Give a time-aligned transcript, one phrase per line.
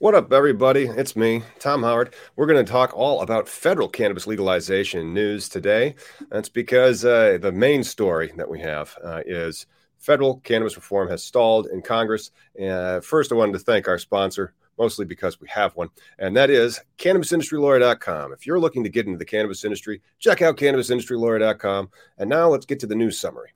[0.00, 0.84] What up, everybody?
[0.84, 2.14] It's me, Tom Howard.
[2.36, 5.96] We're going to talk all about federal cannabis legalization news today.
[6.30, 9.66] That's because uh, the main story that we have uh, is
[9.98, 12.30] federal cannabis reform has stalled in Congress.
[12.64, 15.88] Uh, first, I wanted to thank our sponsor, mostly because we have one,
[16.20, 18.32] and that is CannabisIndustryLawyer.com.
[18.32, 21.90] If you're looking to get into the cannabis industry, check out CannabisIndustryLawyer.com.
[22.18, 23.50] And now let's get to the news summary.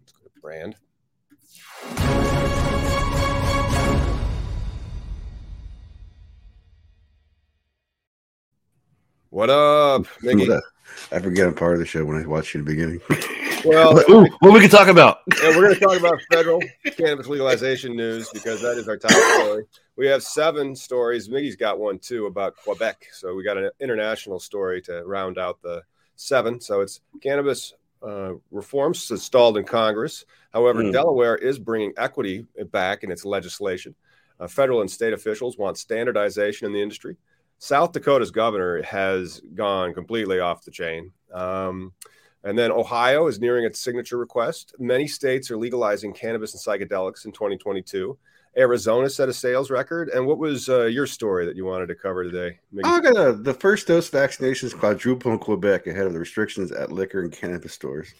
[0.00, 0.74] Let's go to brand.
[9.34, 10.48] What up, Mickey?
[11.10, 13.00] I forget I'm part of the show when I watched you in the beginning.
[13.64, 15.20] Well, Ooh, what we can talk about?
[15.42, 16.60] yeah, we're going to talk about federal
[16.98, 19.64] cannabis legalization news because that is our top story.
[19.96, 21.30] We have seven stories.
[21.30, 23.06] Mickey's got one too about Quebec.
[23.12, 25.82] So we got an international story to round out the
[26.16, 26.60] seven.
[26.60, 27.72] So it's cannabis
[28.06, 30.26] uh, reforms stalled in Congress.
[30.52, 30.92] However, Mm.
[30.92, 33.94] Delaware is bringing equity back in its legislation.
[34.38, 37.16] Uh, federal and state officials want standardization in the industry.
[37.58, 41.12] South Dakota's governor has gone completely off the chain.
[41.32, 41.92] Um,
[42.44, 44.74] and then Ohio is nearing its signature request.
[44.78, 48.18] Many states are legalizing cannabis and psychedelics in 2022.
[48.56, 50.10] Arizona set a sales record.
[50.10, 52.58] And what was uh, your story that you wanted to cover today?
[52.84, 56.92] Oh, I got the first dose vaccinations quadruple in Quebec ahead of the restrictions at
[56.92, 58.12] liquor and cannabis stores.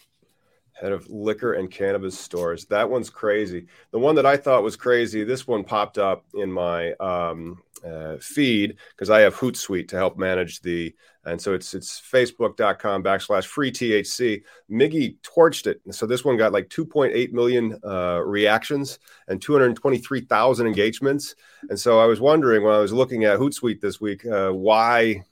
[0.92, 2.66] Of liquor and cannabis stores.
[2.66, 3.66] That one's crazy.
[3.90, 8.16] The one that I thought was crazy, this one popped up in my um, uh,
[8.20, 10.94] feed because I have Hootsuite to help manage the,
[11.24, 14.42] and so it's it's facebook.com backslash free THC.
[14.70, 15.80] Miggy torched it.
[15.90, 21.34] So this one got like 2.8 million uh, reactions and 223,000 engagements.
[21.70, 25.24] And so I was wondering when I was looking at Hootsuite this week, uh, why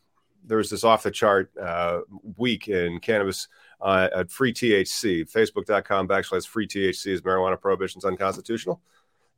[0.45, 2.01] there's this off the chart uh,
[2.37, 3.49] week in cannabis
[3.83, 8.81] uh, at free THC, facebook.com backslash free THC is marijuana prohibition's unconstitutional.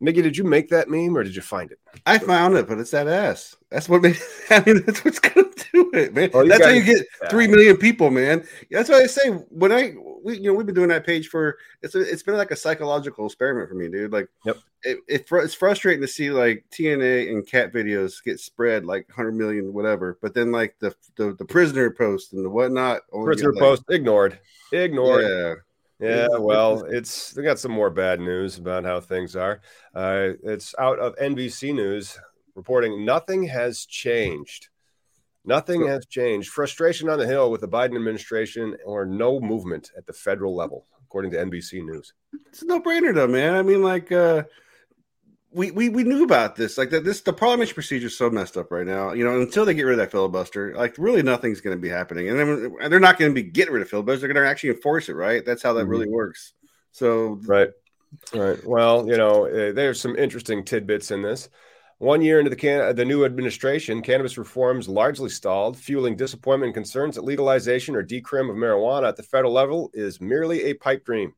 [0.00, 1.78] Mickey, did you make that meme or did you find it?
[2.04, 3.56] I found it, but it's that ass.
[3.70, 4.18] That's what made,
[4.50, 6.30] I mean, that's what's gonna do it, man.
[6.34, 8.44] Oh, that's how you get three million people, man.
[8.70, 11.58] That's why I say when I we you know we've been doing that page for
[11.82, 14.10] it's a, it's been like a psychological experiment for me, dude.
[14.12, 14.56] Like, Yep.
[14.82, 19.08] it, it fr- it's frustrating to see like TNA and cat videos get spread like
[19.10, 23.02] hundred million whatever, but then like the the, the prisoner post and the whatnot.
[23.12, 24.38] Prisoner get, like- post ignored.
[24.72, 25.22] Ignored.
[25.22, 25.54] Yeah.
[26.00, 29.60] Yeah, well, it's they got some more bad news about how things are.
[29.94, 32.18] Uh, it's out of NBC News
[32.56, 34.68] reporting nothing has changed.
[35.44, 36.48] Nothing has changed.
[36.50, 40.86] Frustration on the Hill with the Biden administration or no movement at the federal level,
[41.02, 42.14] according to NBC News.
[42.48, 43.54] It's a no brainer though, man.
[43.54, 44.44] I mean, like uh
[45.52, 46.76] we, we we knew about this.
[46.76, 49.12] Like that this the parliamentary procedure is so messed up right now.
[49.12, 52.28] You know, until they get rid of that filibuster, like really nothing's gonna be happening.
[52.28, 55.14] And then they're not gonna be getting rid of filibuster, they're gonna actually enforce it,
[55.14, 55.44] right?
[55.44, 55.90] That's how that Mhm.
[55.90, 56.54] really works.
[56.90, 57.70] So Right.
[58.32, 58.64] Right.
[58.64, 61.48] Well, you know, uh, there's some interesting tidbits in this.
[62.04, 66.74] One year into the can- the new administration, cannabis reforms largely stalled, fueling disappointment and
[66.74, 71.06] concerns that legalization or decrim of marijuana at the federal level is merely a pipe
[71.06, 71.32] dream.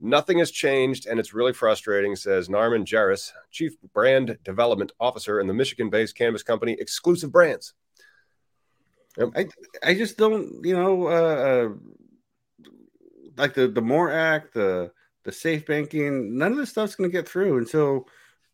[0.00, 5.46] Nothing has changed, and it's really frustrating, says Narman Jarris, Chief Brand Development Officer in
[5.46, 7.74] the Michigan based cannabis company Exclusive Brands.
[9.16, 9.46] I
[9.80, 11.10] I just don't, you know, uh,
[11.44, 12.70] uh
[13.36, 14.90] like the the More Act, the
[15.22, 18.08] the safe banking, none of this stuff's going to get through until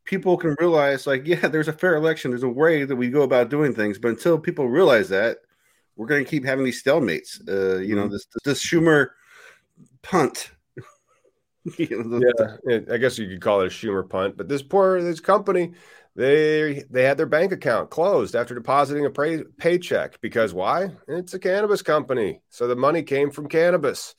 [0.06, 2.30] people can realize, like, yeah, there's a fair election.
[2.30, 3.98] There's a way that we go about doing things.
[3.98, 5.38] But until people realize that,
[5.96, 7.40] we're going to keep having these stalemates.
[7.46, 8.12] Uh, you know, mm-hmm.
[8.12, 9.08] this this Schumer
[10.02, 10.50] punt.
[11.78, 14.36] you know, the, yeah, I guess you could call it a Schumer punt.
[14.36, 15.72] But this poor this company,
[16.14, 20.90] they they had their bank account closed after depositing a pay, paycheck because why?
[21.08, 24.14] It's a cannabis company, so the money came from cannabis.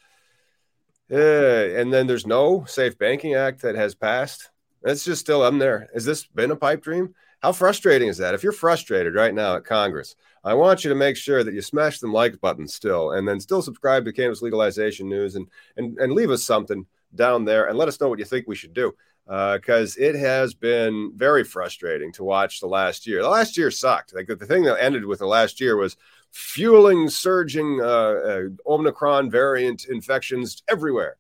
[1.10, 4.50] Uh, and then there's no Safe Banking Act that has passed.
[4.88, 5.90] It's just still up there.
[5.94, 7.14] Has this been a pipe dream?
[7.42, 8.34] How frustrating is that?
[8.34, 11.62] If you're frustrated right now at Congress, I want you to make sure that you
[11.62, 15.98] smash the like button still, and then still subscribe to cannabis legalization news, and and
[16.00, 18.74] and leave us something down there, and let us know what you think we should
[18.74, 18.96] do,
[19.26, 23.22] because uh, it has been very frustrating to watch the last year.
[23.22, 24.16] The last year sucked.
[24.16, 25.98] Like the thing that ended with the last year was
[26.32, 31.18] fueling, surging uh, uh, Omicron variant infections everywhere.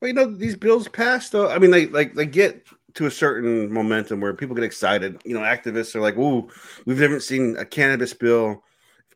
[0.00, 1.48] Well, you know these bills passed though.
[1.48, 5.20] I mean, they like they get to a certain momentum where people get excited.
[5.24, 6.50] You know, activists are like, "Ooh,
[6.84, 8.64] we've never seen a cannabis bill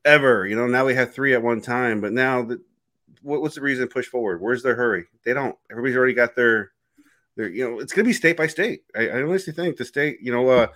[0.04, 2.62] ever." You know, now we have three at one time, but now the,
[3.22, 4.40] what, what's the reason to push forward?
[4.40, 5.06] Where's their hurry?
[5.24, 5.56] They don't.
[5.70, 6.72] Everybody's already got their
[7.36, 7.48] their.
[7.48, 8.82] You know, it's going to be state by state.
[8.94, 10.18] I, I, honestly think the state.
[10.20, 10.66] You know, uh,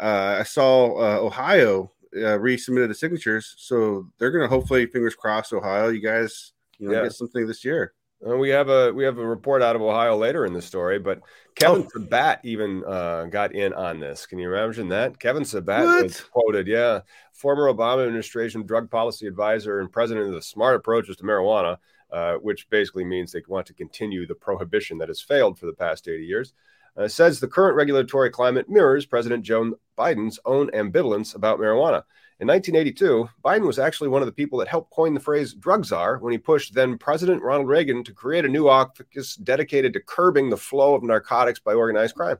[0.00, 5.14] uh, I saw uh, Ohio uh, resubmitted the signatures, so they're going to hopefully, fingers
[5.14, 7.02] crossed, Ohio, you guys, you know, yeah.
[7.04, 7.94] get something this year.
[8.26, 10.98] Uh, we have a we have a report out of Ohio later in the story,
[10.98, 11.20] but
[11.54, 11.98] Kevin oh.
[11.98, 14.26] Sabet even uh, got in on this.
[14.26, 15.18] Can you imagine that?
[15.18, 16.02] Kevin Sabet what?
[16.04, 17.00] was quoted, yeah,
[17.32, 21.78] former Obama administration drug policy advisor and president of the Smart Approaches to Marijuana,
[22.12, 25.72] uh, which basically means they want to continue the prohibition that has failed for the
[25.72, 26.52] past 80 years.
[26.96, 32.02] Uh, says the current regulatory climate mirrors President Joe Biden's own ambivalence about marijuana.
[32.40, 35.84] In 1982, Biden was actually one of the people that helped coin the phrase drug
[35.84, 40.00] czar when he pushed then President Ronald Reagan to create a new office dedicated to
[40.00, 42.38] curbing the flow of narcotics by organized crime.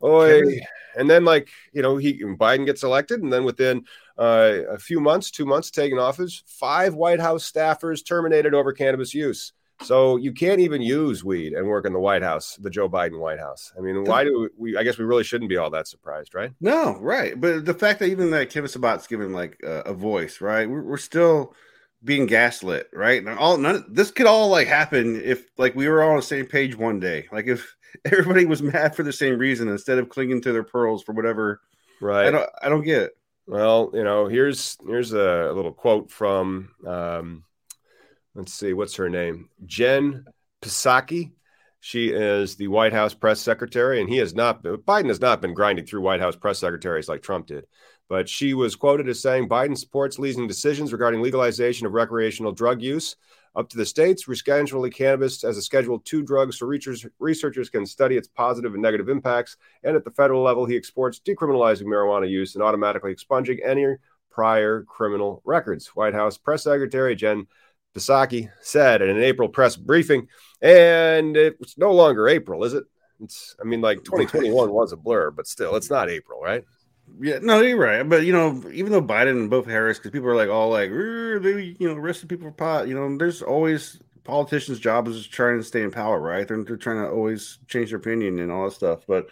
[0.00, 0.22] Oh,
[0.96, 3.84] and then like you know, he Biden gets elected, and then within
[4.18, 9.12] uh, a few months, two months taking office, five White House staffers terminated over cannabis
[9.12, 9.52] use.
[9.82, 13.18] So you can't even use weed and work in the White House, the Joe Biden
[13.18, 13.72] White House.
[13.76, 14.76] I mean, why do we?
[14.76, 16.52] I guess we really shouldn't be all that surprised, right?
[16.60, 17.40] No, right.
[17.40, 20.68] But the fact that even that Kevin Sabet's given like uh, a voice, right?
[20.68, 21.54] We're, we're, still
[22.04, 23.24] being gaslit, right?
[23.24, 26.22] And all none, this could all like happen if like we were all on the
[26.22, 27.26] same page one day.
[27.32, 27.74] Like if
[28.04, 31.60] everybody was mad for the same reason instead of clinging to their pearls for whatever.
[32.00, 32.26] Right.
[32.26, 32.50] I don't.
[32.62, 33.02] I don't get.
[33.02, 33.12] It.
[33.46, 36.70] Well, you know, here's here's a little quote from.
[36.86, 37.44] Um,
[38.40, 39.50] let's see, what's her name?
[39.66, 40.24] Jen
[40.62, 41.32] Psaki.
[41.82, 44.62] She is the White House press secretary, and he has not.
[44.62, 47.66] Biden has not been grinding through White House press secretaries like Trump did.
[48.08, 52.82] But she was quoted as saying Biden supports leading decisions regarding legalization of recreational drug
[52.82, 53.16] use
[53.56, 56.66] up to the states, rescheduling cannabis as a Schedule II drug so
[57.18, 59.56] researchers can study its positive and negative impacts.
[59.82, 63.96] And at the federal level, he exports decriminalizing marijuana use and automatically expunging any
[64.30, 65.88] prior criminal records.
[65.88, 67.46] White House press secretary Jen
[67.94, 70.28] Psaki said in an April press briefing.
[70.62, 72.84] And it's no longer April, is it?
[73.22, 76.64] It's, I mean, like 2021 was a blur, but still, it's not April, right?
[77.20, 78.08] Yeah, no, you're right.
[78.08, 80.90] But you know, even though Biden and both Harris, because people are like all like,
[80.90, 82.88] they, you know, arrested people for pot.
[82.88, 86.46] You know, there's always politicians' job is just trying to stay in power, right?
[86.46, 89.06] They're, they're trying to always change their opinion and all that stuff.
[89.06, 89.28] But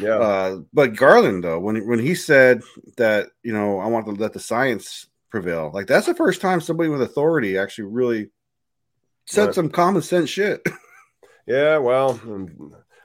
[0.00, 2.62] yeah, uh, but Garland though, when when he said
[2.96, 5.72] that, you know, I want to let the science prevail.
[5.74, 8.30] Like that's the first time somebody with authority actually really
[9.26, 10.64] said some common sense shit.
[11.46, 12.20] yeah, well,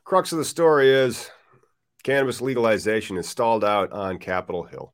[0.04, 1.32] crux of the story is
[2.04, 4.94] cannabis legalization is stalled out on Capitol Hill.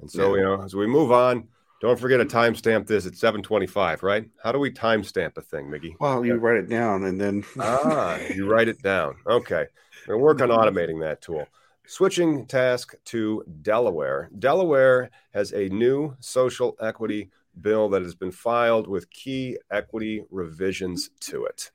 [0.00, 0.40] And so, yeah.
[0.40, 1.46] you know, as we move on,
[1.80, 4.28] don't forget to timestamp this at 725, right?
[4.42, 5.94] How do we timestamp a thing, Miggy?
[6.00, 9.14] Well, you write it down and then Ah, you write it down.
[9.24, 9.66] Okay.
[10.08, 11.46] We're going to work on automating that tool.
[11.86, 14.30] Switching task to Delaware.
[14.38, 21.10] Delaware has a new social equity bill that has been filed with key equity revisions
[21.20, 21.70] to it.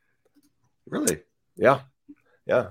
[0.87, 1.19] Really?
[1.55, 1.81] Yeah.
[2.45, 2.67] Yeah.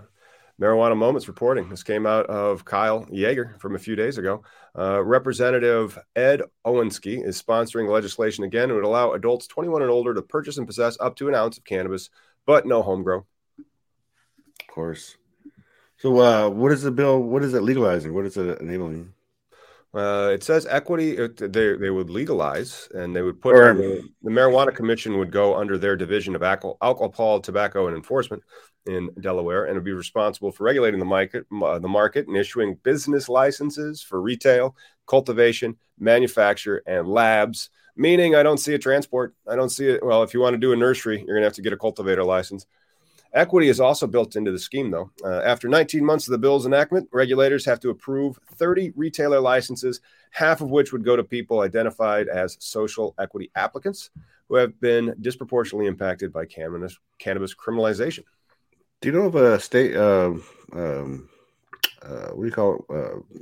[0.61, 1.69] Marijuana Moments reporting.
[1.69, 4.43] This came out of Kyle Jaeger from a few days ago.
[4.77, 8.71] Uh, Representative Ed Osienski is sponsoring legislation again.
[8.71, 11.59] It would allow adults 21 and older to purchase and possess up to an ounce
[11.59, 12.09] of cannabis,
[12.47, 13.27] but no home grow.
[13.59, 15.19] Of course.
[15.99, 17.23] So, uh, what is the bill?
[17.23, 18.13] What is it legalizing?
[18.13, 19.13] What is it enabling?
[19.95, 21.17] Uh, it says equity.
[21.17, 25.33] It, they they would legalize, and they would put or, the, the, marijuana commission would
[25.33, 28.43] go under their division of alcohol, alcohol, tobacco, and enforcement
[28.85, 32.77] in Delaware, and would be responsible for regulating the market, uh, the market, and issuing
[32.83, 34.77] business licenses for retail,
[35.07, 37.71] cultivation, manufacture, and labs.
[37.97, 39.35] Meaning, I don't see a transport.
[39.49, 40.05] I don't see it.
[40.05, 42.23] Well, if you want to do a nursery, you're gonna have to get a cultivator
[42.23, 42.67] license
[43.37, 45.11] Equity is also built into the scheme, though.
[45.23, 50.01] Uh, after 19 months of the bill's enactment, regulators have to approve 30 retailer licenses,
[50.31, 54.09] half of which would go to people identified as social equity applicants
[54.49, 58.25] who have been disproportionately impacted by cannabis, cannabis criminalization.
[59.03, 60.33] Do you know of a state, uh,
[60.73, 61.29] um,
[62.03, 63.39] uh, what do you call it, uh,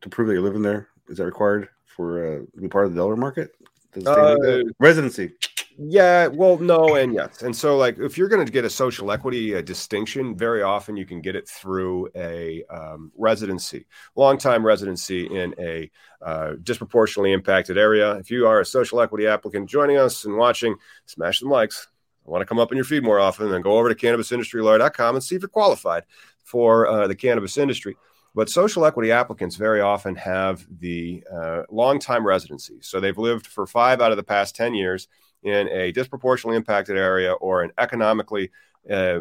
[0.00, 0.88] to prove that you're living there?
[1.08, 3.50] Is that required for uh, to be part of the Delaware market?
[4.06, 5.32] Uh, Residency.
[5.76, 9.10] Yeah, well, no, and yes, and so like if you're going to get a social
[9.10, 14.64] equity a distinction, very often you can get it through a um, residency, long time
[14.64, 15.90] residency in a
[16.22, 18.12] uh, disproportionately impacted area.
[18.18, 20.76] If you are a social equity applicant joining us and watching,
[21.06, 21.88] smash some likes.
[22.24, 25.16] I want to come up in your feed more often, then go over to cannabisindustrylawyer.com
[25.16, 26.04] and see if you're qualified
[26.44, 27.96] for uh, the cannabis industry.
[28.32, 32.78] But social equity applicants very often have the uh, long time residency.
[32.80, 35.08] So they've lived for five out of the past 10 years
[35.44, 38.50] in a disproportionately impacted area or an economically
[38.90, 39.20] uh,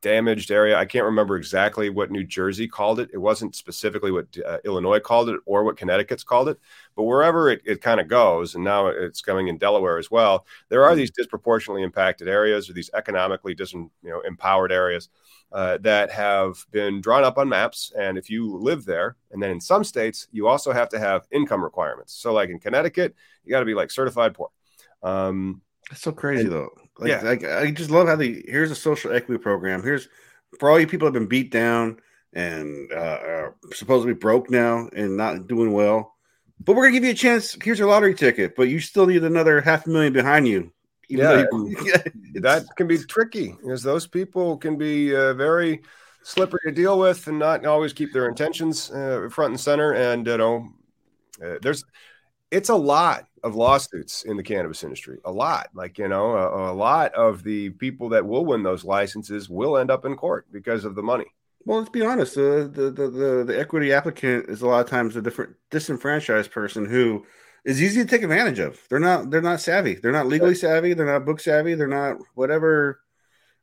[0.00, 0.76] damaged area.
[0.76, 3.10] I can't remember exactly what New Jersey called it.
[3.12, 6.58] It wasn't specifically what uh, Illinois called it or what Connecticut's called it,
[6.96, 10.46] but wherever it, it kind of goes, and now it's coming in Delaware as well,
[10.68, 15.08] there are these disproportionately impacted areas or these economically dis- you know, empowered areas
[15.52, 17.92] uh, that have been drawn up on maps.
[17.98, 21.26] And if you live there, and then in some states, you also have to have
[21.30, 22.14] income requirements.
[22.14, 23.14] So, like in Connecticut,
[23.44, 24.50] you got to be like certified poor.
[25.02, 26.70] Um, That's so crazy and, though.
[26.98, 27.20] Like, yeah.
[27.22, 29.82] like I just love how the here's a social equity program.
[29.82, 30.08] Here's
[30.58, 31.98] for all you people have been beat down
[32.32, 36.14] and uh, are supposedly broke now and not doing well.
[36.62, 37.56] But we're gonna give you a chance.
[37.62, 40.70] Here's your lottery ticket, but you still need another half a million behind you.
[41.08, 41.76] Yeah, you,
[42.40, 45.80] that can be tricky because those people can be uh, very
[46.22, 49.94] slippery to deal with and not always keep their intentions uh, front and center.
[49.94, 50.68] And you know,
[51.42, 51.84] uh, there's
[52.50, 55.18] it's a lot of lawsuits in the cannabis industry.
[55.24, 58.84] A lot, like you know, a, a, lot of the people that will win those
[58.84, 61.26] licenses will end up in court because of the money.
[61.64, 62.36] Well, let's be honest.
[62.36, 66.50] Uh, the, the the the equity applicant is a lot of times a different disenfranchised
[66.50, 67.26] person who
[67.64, 68.80] is easy to take advantage of.
[68.88, 69.94] They're not they're not savvy.
[69.94, 70.94] They're not legally savvy.
[70.94, 71.74] They're not book savvy.
[71.74, 73.00] They're not whatever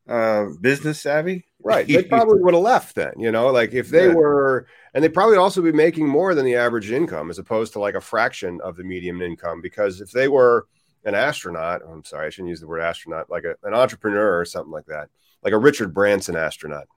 [0.08, 1.47] uh, business savvy.
[1.68, 1.86] Right.
[1.86, 4.14] They probably would have left then, you know, like if they yeah.
[4.14, 7.80] were, and they probably also be making more than the average income as opposed to
[7.80, 9.62] like a fraction of the median income.
[9.62, 10.68] Because if they were
[11.04, 14.46] an astronaut, I'm sorry, I shouldn't use the word astronaut, like a, an entrepreneur or
[14.46, 15.10] something like that,
[15.44, 16.88] like a Richard Branson astronaut,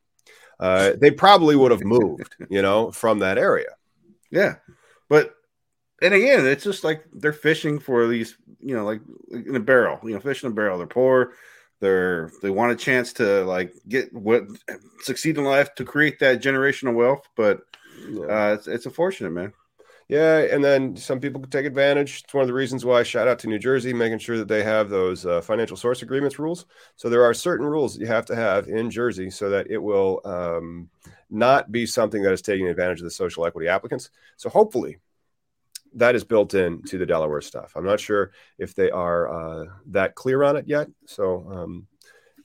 [0.60, 3.74] uh, they probably would have moved, you know, from that area.
[4.30, 4.56] Yeah.
[5.08, 5.34] But,
[6.00, 9.00] and again, it's just like they're fishing for these, you know, like
[9.32, 10.78] in a barrel, you know, fish in a barrel.
[10.78, 11.32] They're poor
[11.80, 14.44] they're they want a chance to like get what
[15.00, 17.62] succeed in life to create that generational wealth, but
[18.28, 19.52] uh, it's it's unfortunate, man.
[20.08, 22.22] Yeah, and then some people can take advantage.
[22.24, 24.48] It's one of the reasons why I shout out to New Jersey, making sure that
[24.48, 26.66] they have those uh, financial source agreements rules.
[26.96, 30.20] So there are certain rules you have to have in Jersey so that it will
[30.24, 30.90] um,
[31.30, 34.10] not be something that is taking advantage of the social equity applicants.
[34.36, 34.98] So hopefully,
[35.94, 37.72] that is built in to the Delaware stuff.
[37.76, 40.88] I'm not sure if they are uh, that clear on it yet.
[41.06, 41.86] So um,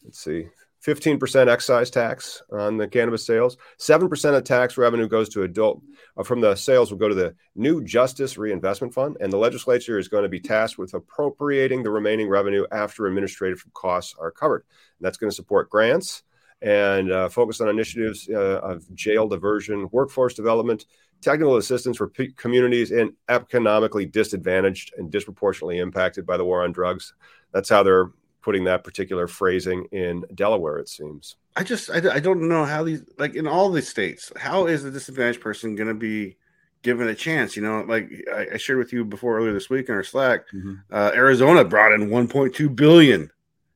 [0.04, 0.48] let's see.
[0.86, 3.58] 15% excise tax on the cannabis sales.
[3.80, 5.82] 7% of tax revenue goes to adult
[6.16, 9.18] uh, from the sales will go to the new Justice Reinvestment Fund.
[9.20, 13.66] And the legislature is going to be tasked with appropriating the remaining revenue after administrative
[13.74, 14.64] costs are covered.
[15.00, 16.22] And that's going to support grants
[16.62, 20.86] and uh, focus on initiatives uh, of jail diversion, workforce development,
[21.22, 26.72] technical assistance for p- communities in economically disadvantaged and disproportionately impacted by the war on
[26.72, 27.14] drugs.
[27.52, 28.12] That's how they're
[28.46, 31.36] putting that particular phrasing in Delaware, it seems.
[31.56, 34.86] I just, I, I don't know how these, like in all these states, how is
[34.86, 36.38] a disadvantaged person going to be
[36.84, 37.56] given a chance?
[37.56, 40.42] You know, like I, I, shared with you before earlier this week in our Slack,
[40.54, 40.76] mm-hmm.
[40.92, 43.32] uh, Arizona brought in 1.2 billion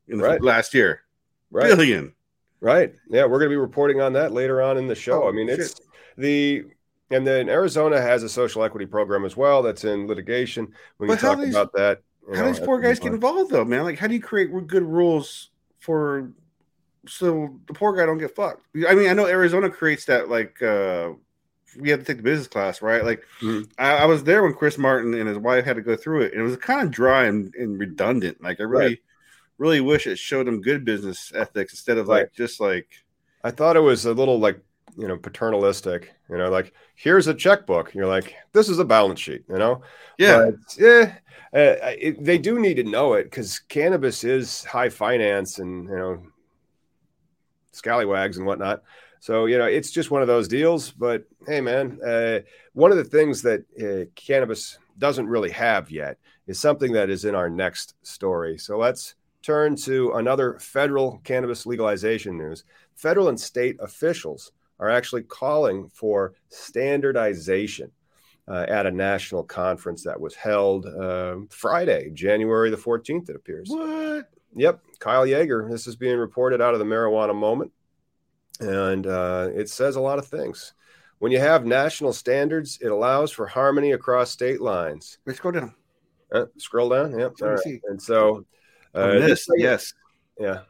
[0.07, 0.41] in right.
[0.41, 1.01] last year.
[1.49, 1.67] Right.
[1.67, 2.13] Billion.
[2.61, 2.93] Right.
[3.09, 3.23] Yeah.
[3.23, 5.23] We're going to be reporting on that later on in the show.
[5.23, 5.59] Oh, I mean, shit.
[5.61, 5.81] it's
[6.15, 6.65] the,
[7.11, 10.73] and then Arizona has a social equity program as well that's in litigation.
[10.97, 12.01] We can talk these, about that.
[12.33, 13.83] How know, these poor guys get involved though, man?
[13.83, 15.49] Like, how do you create good rules
[15.79, 16.31] for
[17.07, 18.65] so the poor guy don't get fucked?
[18.87, 21.11] I mean, I know Arizona creates that like uh
[21.77, 23.03] we had to take the business class, right?
[23.03, 23.63] Like mm-hmm.
[23.77, 26.33] I, I, was there when Chris Martin and his wife had to go through it,
[26.33, 28.41] and it was kind of dry and, and redundant.
[28.41, 28.99] Like I really, right.
[29.57, 32.21] really wish it showed them good business ethics instead of right.
[32.21, 32.87] like just like
[33.43, 34.59] I thought it was a little like
[34.97, 37.93] you know paternalistic you know like here's a checkbook.
[37.93, 39.81] You're like this is a balance sheet you know?
[40.17, 40.51] Yeah.
[40.51, 41.13] But, yeah
[41.51, 45.95] uh, it, they do need to know it because cannabis is high finance and you
[45.95, 46.23] know
[47.71, 48.83] scallywags and whatnot.
[49.19, 52.39] So you know it's just one of those deals but hey man uh,
[52.73, 56.17] one of the things that uh, cannabis doesn't really have yet
[56.47, 58.57] is something that is in our next story.
[58.57, 62.63] So let's turn to another federal cannabis legalization news.
[62.95, 67.91] Federal and state officials are actually calling for standardization
[68.47, 73.69] uh, at a national conference that was held uh, Friday, January the 14th, it appears.
[73.69, 74.29] What?
[74.55, 75.67] Yep, Kyle Jaeger.
[75.69, 77.71] This is being reported out of the marijuana moment.
[78.59, 80.73] And uh, it says a lot of things.
[81.19, 85.19] When you have national standards, it allows for harmony across state lines.
[85.25, 85.75] Let's go down.
[86.31, 87.17] Uh, scroll down.
[87.17, 87.33] Yep.
[87.41, 87.81] All right.
[87.89, 88.45] And so,
[88.95, 89.93] uh, this, yes,
[90.39, 90.61] yeah,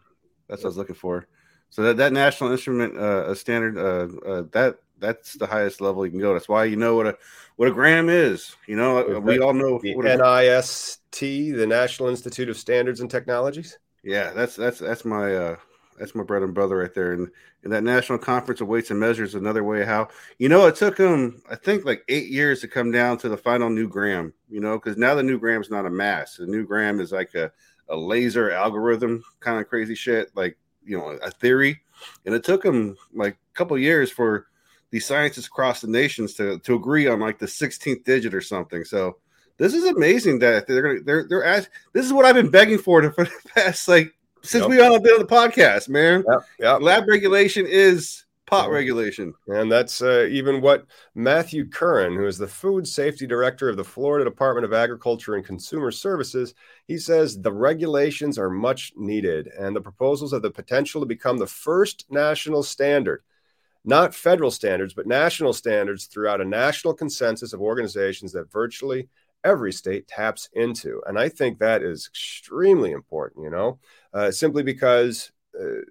[0.48, 1.28] that's what I was looking for.
[1.70, 6.06] So that, that national instrument uh, a standard uh, uh, that that's the highest level
[6.06, 6.34] you can go.
[6.34, 7.18] That's why you know what a
[7.56, 8.56] what a gram is.
[8.68, 13.02] You know, uh, we all know the what a, NIST, the National Institute of Standards
[13.02, 13.78] and Technologies.
[14.04, 15.56] Yeah, that's that's that's my uh
[15.98, 17.14] that's my bread and butter right there.
[17.14, 17.30] And,
[17.64, 20.08] and that national conference of weights and measures another way how
[20.38, 23.38] you know it took them I think like eight years to come down to the
[23.38, 24.34] final new gram.
[24.50, 26.38] You know, because now the new gram's not a mass.
[26.38, 27.52] The new gram is like a
[27.90, 30.58] a laser algorithm kind of crazy shit, like
[30.90, 31.80] you know a theory.
[32.26, 34.48] And it took them like a couple years for
[34.92, 38.84] these scientists across the nations to to agree on like the 16th digit or something.
[38.84, 39.18] So
[39.58, 42.78] this is amazing that they're gonna they're they're ask, this is what I've been begging
[42.80, 44.70] for for the past like since Yep.
[44.70, 46.24] we all been on the podcast, man.
[46.28, 46.40] Yep.
[46.60, 46.82] Yep.
[46.82, 49.34] Lab regulation is pot regulation.
[49.48, 53.84] And that's uh, even what Matthew Curran, who is the food safety director of the
[53.84, 56.56] Florida Department of Agriculture and Consumer Services,
[56.88, 61.38] he says the regulations are much needed and the proposals have the potential to become
[61.38, 63.22] the first national standard,
[63.86, 69.08] not federal standards, but national standards throughout a national consensus of organizations that virtually
[69.44, 71.02] every state taps into.
[71.06, 73.80] And I think that is extremely important, you know,
[74.14, 75.32] uh, simply because.
[75.60, 75.82] Uh,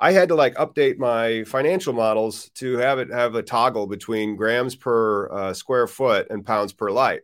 [0.00, 4.34] I had to like update my financial models to have it have a toggle between
[4.34, 7.20] grams per uh, square foot and pounds per light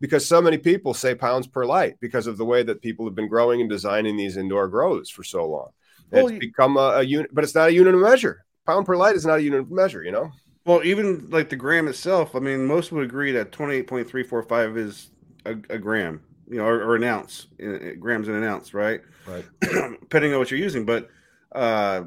[0.00, 3.14] because so many people say pounds per light because of the way that people have
[3.14, 5.70] been growing and designing these indoor grows for so long.
[6.10, 8.44] Well, it's become a, a unit, but it's not a unit of measure.
[8.66, 10.32] Pound per light is not a unit of measure, you know?
[10.64, 14.08] Well, even like the gram itself, I mean, most would agree that twenty eight point
[14.08, 15.10] three four five is
[15.44, 19.00] a, a gram, you know, or, or an ounce, uh, grams in an ounce, right?
[19.26, 19.44] Right.
[20.00, 20.84] depending on what you're using.
[20.84, 21.08] But
[21.52, 22.04] uh,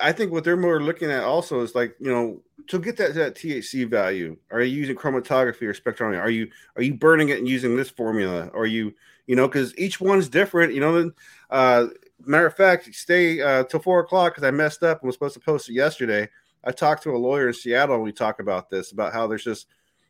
[0.00, 3.14] I think what they're more looking at also is like you know to get that
[3.14, 4.36] that THC value.
[4.50, 6.20] Are you using chromatography or spectrometry?
[6.20, 8.50] Are you are you burning it and using this formula?
[8.52, 8.94] Or are you
[9.26, 10.74] you know because each one's different.
[10.74, 11.12] You know,
[11.50, 11.86] uh,
[12.24, 15.34] matter of fact, stay uh, till four o'clock because I messed up and was supposed
[15.34, 16.28] to post it yesterday.
[16.64, 19.44] I talked to a lawyer in Seattle and we talk about this about how there's
[19.44, 19.66] just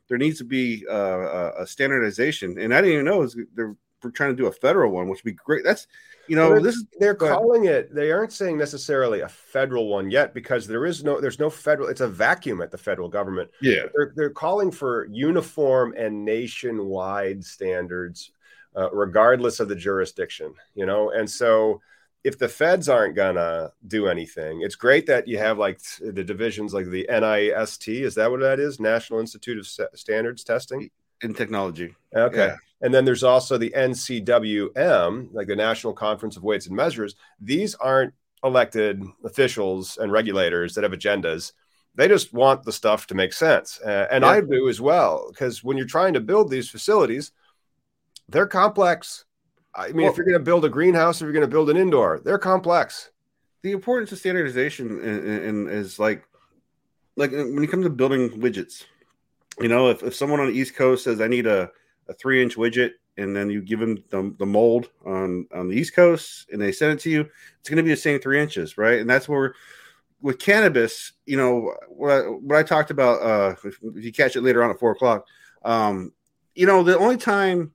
[0.09, 3.77] there needs to be uh, a, standardization, and I didn't even know it was, they're
[4.03, 5.65] we're trying to do a federal one, which would be great.
[5.65, 5.87] That's
[6.29, 7.95] you know Well, this is They're calling it.
[7.95, 11.21] They aren't saying necessarily a federal one yet because there is no.
[11.21, 11.89] There's no federal.
[11.89, 13.51] It's a vacuum at the federal government.
[13.61, 18.33] yeah they're, they're calling for uniform and nationwide standards
[18.77, 21.81] uh, regardless of the jurisdiction you know and so
[22.25, 26.75] if the feds aren't gonna do anything it's great that you have like the divisions
[26.75, 29.67] like the nist is that what that is national institute of
[29.99, 30.91] standards testing
[31.23, 31.95] in technology.
[32.15, 32.57] okay Yeah.
[32.81, 37.75] And then there's also the ncwm like the national conference of weights and measures these
[37.77, 38.13] aren't
[38.45, 41.53] elected officials and regulators that have agendas
[41.95, 44.31] they just want the stuff to make sense uh, and Yeah.
[44.31, 47.33] i do as well because when you're trying to build these facilities
[48.29, 49.25] they're complex
[49.75, 51.71] i mean Well- if you're going to build a greenhouse if you're going to build
[51.71, 53.11] an indoor they're complex
[53.63, 56.23] The importance of standardization and, and is like
[57.17, 58.85] like when it comes to building widgets.
[59.61, 61.69] You know, if, if someone on the East Coast says I need a,
[62.09, 65.77] a three inch widget, and then you give them the, the mold on on the
[65.77, 67.29] East Coast, and they send it to you,
[67.61, 69.01] it's going to be the same three inches, right?
[69.01, 69.55] And that's where
[70.21, 73.23] with cannabis, you know, what I, what I talked about.
[73.23, 75.27] Uh, if, if you catch it later on at four o'clock,
[75.65, 76.13] um,
[76.55, 77.73] you know, the only time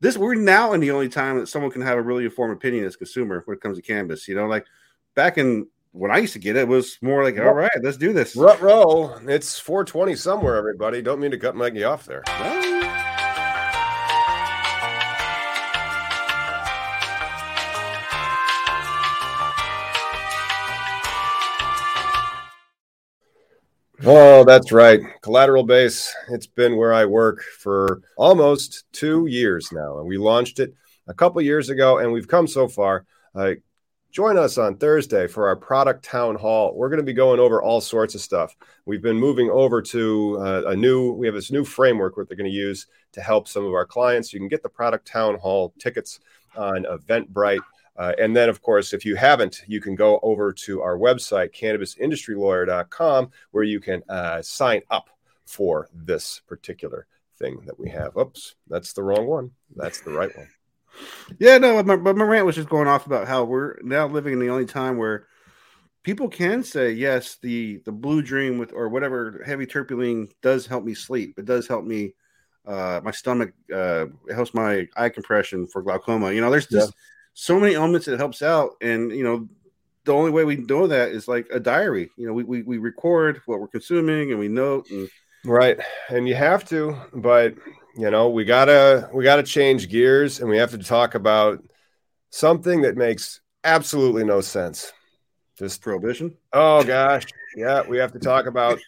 [0.00, 2.84] this we're now in the only time that someone can have a really informed opinion
[2.84, 4.28] as a consumer when it comes to cannabis.
[4.28, 4.66] You know, like
[5.14, 7.96] back in when I used to get it, it was more like, all right, let's
[7.96, 8.34] do this.
[8.34, 12.24] rut row it's 420 somewhere everybody don't mean to cut Mikey off there
[24.06, 25.00] Oh, that's right.
[25.22, 26.14] Collateral Base.
[26.28, 29.98] It's been where I work for almost two years now.
[29.98, 30.74] And we launched it
[31.06, 33.06] a couple years ago, and we've come so far.
[33.34, 33.52] Uh,
[34.10, 36.74] join us on Thursday for our product town hall.
[36.74, 38.54] We're going to be going over all sorts of stuff.
[38.84, 42.36] We've been moving over to uh, a new, we have this new framework that they're
[42.36, 44.34] going to use to help some of our clients.
[44.34, 46.20] You can get the product town hall tickets
[46.56, 47.60] on Eventbrite.
[47.96, 51.54] Uh, and then, of course, if you haven't, you can go over to our website,
[51.54, 55.10] cannabisindustrylawyer.com, where you can uh, sign up
[55.46, 57.06] for this particular
[57.38, 58.16] thing that we have.
[58.16, 59.50] Oops, that's the wrong one.
[59.76, 60.48] That's the right one.
[61.38, 64.06] Yeah, no, but my, but my rant was just going off about how we're now
[64.06, 65.26] living in the only time where
[66.02, 70.84] people can say yes, the the blue dream with or whatever heavy terpene does help
[70.84, 71.38] me sleep.
[71.38, 72.14] It does help me
[72.66, 76.32] uh my stomach uh it helps my eye compression for glaucoma.
[76.32, 76.94] You know, there's just.
[77.34, 79.48] So many elements that helps out and you know
[80.04, 82.10] the only way we know that is like a diary.
[82.16, 85.08] You know, we, we, we record what we're consuming and we note and
[85.44, 85.78] right.
[86.08, 87.54] And you have to, but
[87.96, 91.62] you know, we gotta we gotta change gears and we have to talk about
[92.30, 94.92] something that makes absolutely no sense.
[95.58, 96.36] Just prohibition.
[96.52, 97.24] Oh gosh,
[97.56, 98.78] yeah, we have to talk about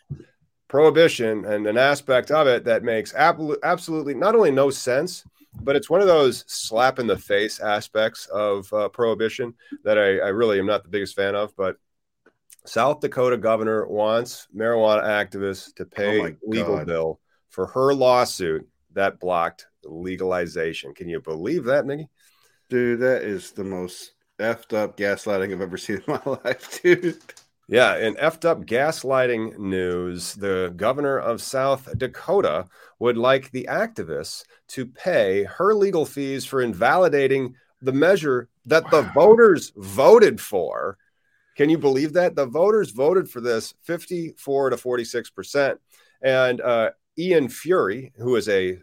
[0.68, 5.24] prohibition and an aspect of it that makes ab- absolutely not only no sense,
[5.60, 10.18] but it's one of those slap in the face aspects of uh, prohibition that I,
[10.18, 11.54] I really am not the biggest fan of.
[11.56, 11.76] But
[12.64, 19.20] South Dakota governor wants marijuana activists to pay oh legal bill for her lawsuit that
[19.20, 20.94] blocked legalization.
[20.94, 22.08] Can you believe that, Mickey?
[22.68, 27.22] Dude, that is the most effed up gaslighting I've ever seen in my life, dude.
[27.68, 32.66] Yeah, in effed up gaslighting news, the governor of South Dakota
[33.00, 38.90] would like the activists to pay her legal fees for invalidating the measure that wow.
[38.90, 40.96] the voters voted for.
[41.56, 42.36] Can you believe that?
[42.36, 45.78] The voters voted for this 54 to 46%.
[46.22, 48.78] And uh, Ian Fury, who is a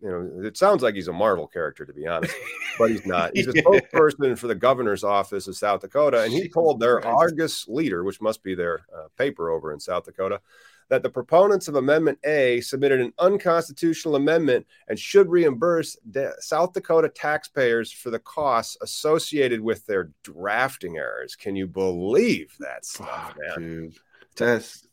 [0.00, 2.34] you know, it sounds like he's a Marvel character, to be honest,
[2.78, 3.30] but he's not.
[3.34, 7.66] He's a spokesperson for the governor's office of South Dakota, and he told their Argus
[7.68, 10.40] leader, which must be their uh, paper over in South Dakota,
[10.88, 15.96] that the proponents of Amendment A submitted an unconstitutional amendment and should reimburse
[16.40, 21.36] South Dakota taxpayers for the costs associated with their drafting errors.
[21.36, 23.58] Can you believe that stuff, man?
[23.58, 23.94] Dude,
[24.36, 24.86] that's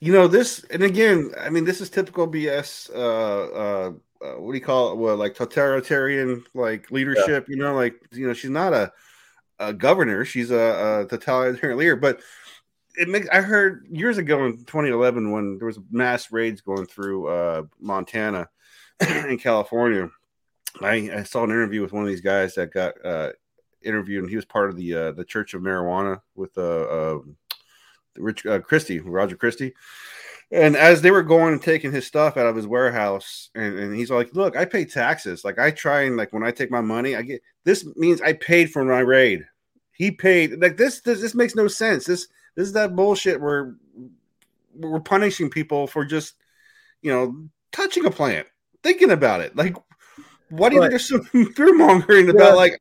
[0.00, 2.88] you know this, and again, I mean, this is typical BS.
[2.94, 4.98] Uh, uh, uh, what do you call it?
[4.98, 7.46] Well, like totalitarian like leadership.
[7.48, 7.54] Yeah.
[7.54, 8.92] You know, like you know, she's not a,
[9.58, 11.96] a governor; she's a, a totalitarian leader.
[11.96, 12.20] But
[12.96, 13.28] it makes.
[13.28, 18.48] I heard years ago in 2011 when there was mass raids going through uh, Montana
[19.00, 20.10] and California.
[20.80, 23.32] I, I, saw an interview with one of these guys that got uh,
[23.82, 27.18] interviewed, and he was part of the uh, the Church of Marijuana with uh, uh
[28.16, 29.74] Rich uh, Christie, Roger Christie
[30.50, 33.96] and as they were going and taking his stuff out of his warehouse, and, and
[33.96, 35.44] he's like, "Look, I pay taxes.
[35.44, 38.32] Like I try and like when I take my money, I get this means I
[38.32, 39.44] paid for my raid.
[39.92, 40.60] He paid.
[40.62, 42.06] Like this, this, this makes no sense.
[42.06, 43.74] This, this is that bullshit where
[44.74, 46.34] we're punishing people for just,
[47.02, 48.46] you know, touching a plant,
[48.82, 49.54] thinking about it.
[49.54, 49.76] Like,
[50.48, 51.20] why do you think there's so
[51.54, 52.80] fear mongering about like?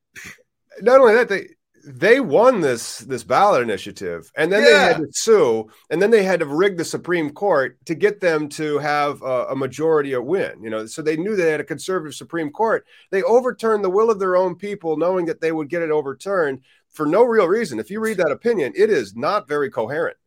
[0.80, 1.47] Not only that, they
[1.88, 4.69] they won this this ballot initiative and then yeah.
[4.69, 8.19] they had to sue and then they had to rig the supreme court to get
[8.19, 10.86] them to have a, a, majority a win you know?
[10.86, 12.86] So they knew they had a conservative supreme court.
[13.10, 16.62] They overturned the will of their own people knowing that they would get it overturned
[16.89, 17.80] for no real reason.
[17.80, 20.17] If you read that opinion it is not very coherent.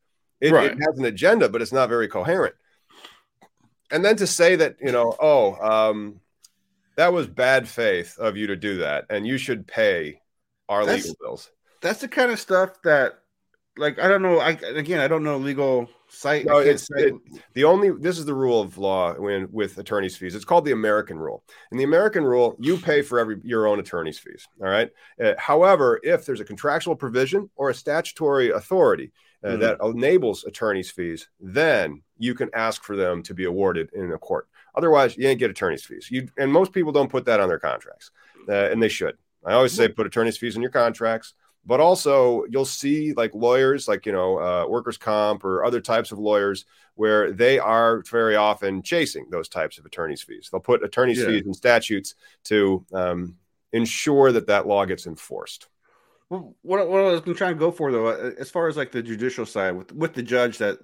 [0.40, 0.70] It, right.
[0.70, 2.54] it has an agenda but it's not very coherent.
[3.90, 6.20] And then to say that you know oh um,
[6.96, 10.19] that was bad faith of you to do that and you should pay
[10.70, 11.50] our that's, legal bills.
[11.82, 13.18] That's the kind of stuff that,
[13.76, 14.38] like, I don't know.
[14.38, 16.46] I again, I don't know legal site.
[16.46, 17.14] No, it's it,
[17.54, 17.90] the only.
[17.90, 20.34] This is the rule of law when with attorney's fees.
[20.34, 21.44] It's called the American rule.
[21.72, 24.46] In the American rule, you pay for every your own attorney's fees.
[24.62, 24.90] All right.
[25.22, 29.12] Uh, however, if there's a contractual provision or a statutory authority.
[29.42, 29.60] Uh, mm-hmm.
[29.62, 34.18] that enables attorney's fees, then you can ask for them to be awarded in a
[34.18, 34.46] court.
[34.74, 36.10] Otherwise, you ain't get attorney's fees.
[36.10, 38.10] You and most people don't put that on their contracts,
[38.46, 39.16] uh, and they should.
[39.44, 43.88] I always say put attorney's fees in your contracts, but also you'll see like lawyers,
[43.88, 48.36] like you know, uh, workers' comp or other types of lawyers, where they are very
[48.36, 50.48] often chasing those types of attorney's fees.
[50.50, 51.26] They'll put attorney's yeah.
[51.26, 53.36] fees in statutes to um,
[53.72, 55.68] ensure that that law gets enforced.
[56.28, 58.92] Well, what, what I was trying to go for though, uh, as far as like
[58.92, 60.78] the judicial side, with with the judge that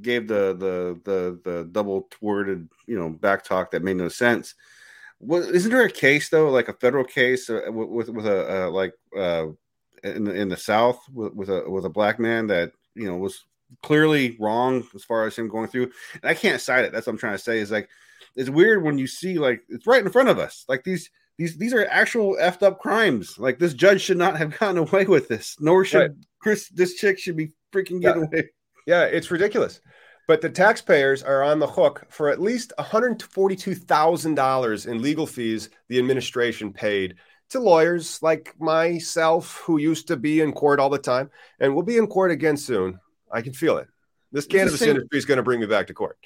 [0.00, 4.54] gave the the the the double worded you know back talk that made no sense
[5.20, 8.70] well, isn't there a case though, like a federal case uh, with with a uh,
[8.70, 9.46] like uh,
[10.02, 13.16] in the in the South with, with a with a black man that you know
[13.16, 13.44] was
[13.82, 15.90] clearly wrong as far as him going through?
[16.14, 16.92] And I can't cite it.
[16.92, 17.58] That's what I'm trying to say.
[17.58, 17.88] Is like
[18.36, 20.64] it's weird when you see like it's right in front of us.
[20.68, 23.38] Like these these these are actual effed up crimes.
[23.38, 25.56] Like this judge should not have gotten away with this.
[25.60, 26.10] Nor should right.
[26.38, 26.68] Chris.
[26.68, 28.28] This chick should be freaking getting yeah.
[28.28, 28.50] away.
[28.86, 29.80] Yeah, it's ridiculous.
[30.26, 35.98] But the taxpayers are on the hook for at least $142,000 in legal fees the
[35.98, 37.16] administration paid
[37.50, 41.82] to lawyers like myself who used to be in court all the time and will
[41.82, 42.98] be in court again soon.
[43.30, 43.88] I can feel it.
[44.32, 46.16] This cannabis same, industry is going to bring me back to court.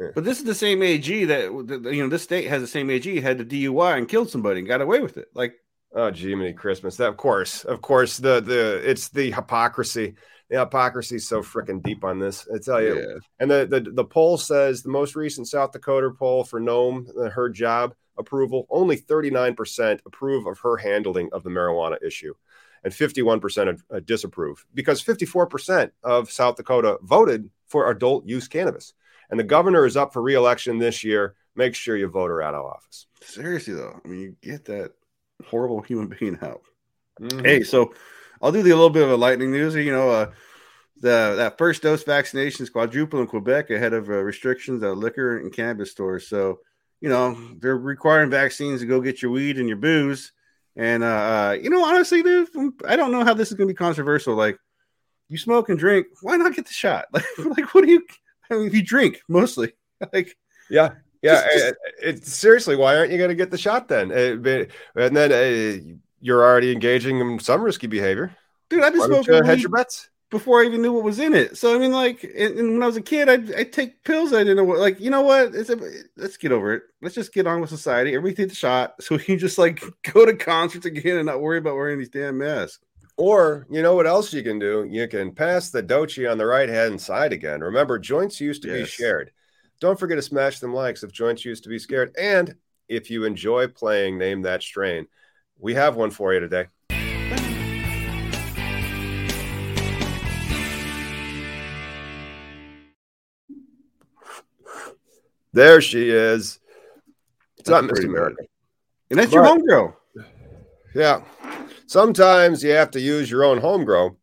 [0.00, 0.08] Yeah.
[0.14, 3.20] But this is the same AG that you know this state has the same AG
[3.20, 5.28] had the DUI and killed somebody and got away with it.
[5.34, 5.56] Like
[5.94, 6.96] Oh, gee, Jiminy Christmas!
[6.96, 10.14] That, of course, of course, the the it's the hypocrisy.
[10.52, 12.46] The hypocrisy is so freaking deep on this.
[12.54, 12.96] I tell you.
[13.00, 13.18] Yeah.
[13.40, 17.30] And the, the the poll says the most recent South Dakota poll for Noem, uh,
[17.30, 22.34] her job approval, only 39% approve of her handling of the marijuana issue,
[22.84, 28.92] and 51% uh, disapprove because 54% of South Dakota voted for adult use cannabis.
[29.30, 31.34] And the governor is up for reelection this year.
[31.56, 33.06] Make sure you vote her out of office.
[33.22, 34.92] Seriously though, I mean, you get that
[35.46, 36.60] horrible human being out.
[37.18, 37.42] Mhm.
[37.42, 37.94] Hey, so
[38.42, 39.74] I'll do the little bit of a lightning news.
[39.74, 40.30] You know, uh,
[41.00, 45.52] the that first dose vaccinations quadruple in Quebec ahead of uh, restrictions at liquor and
[45.52, 46.28] cannabis stores.
[46.28, 46.60] So,
[47.00, 50.32] you know, they're requiring vaccines to go get your weed and your booze.
[50.76, 52.48] And uh, uh you know, honestly, dude,
[52.86, 54.34] I don't know how this is going to be controversial.
[54.34, 54.58] Like,
[55.28, 57.06] you smoke and drink, why not get the shot?
[57.12, 58.02] Like, like what do you?
[58.50, 59.72] I mean, if you drink mostly,
[60.12, 60.36] like,
[60.68, 60.94] Yeah.
[61.22, 64.10] Yeah, Just- just- it, it- seriously, why aren't you going to get the shot then?
[64.10, 68.34] Uh, but- and then uh, you're already engaging in some risky behavior.
[68.70, 70.08] dude, I've been smoking you your bets?
[70.30, 71.58] before I even knew what was in it.
[71.58, 74.32] So I mean, like, and, and when I was a kid, I'd, I'd take pills.
[74.32, 74.78] I didn't know what.
[74.78, 75.54] Like, you know what?
[75.54, 75.78] It's a,
[76.16, 76.84] let's get over it.
[77.02, 78.14] Let's just get on with society.
[78.14, 81.42] Everybody take the shot, so we can just like go to concerts again and not
[81.42, 82.80] worry about wearing these damn masks.
[83.18, 84.88] Or you know what else you can do?
[84.90, 87.60] You can pass the dutchie on the right hand side again.
[87.60, 89.30] Remember, joints used to be shared.
[89.80, 92.14] Don't forget to smash them likes if joints used to be scared.
[92.18, 92.54] And
[92.88, 95.06] if you enjoy playing Name That Strain,
[95.62, 96.66] we have one for you today.
[105.52, 106.58] There she is.
[107.58, 108.42] It's That's not Miss America.
[109.10, 109.60] And that's your Right.
[109.60, 109.94] homegirl.
[110.94, 111.22] Yeah.
[111.86, 114.16] Sometimes you have to use your own home grow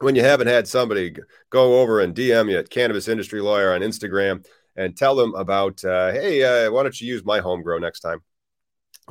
[0.00, 1.16] when you haven't had somebody
[1.50, 5.82] go over and DM you at Cannabis Industry Lawyer on Instagram and tell them about,
[5.84, 8.20] uh, hey, uh, why don't you use my home grow next time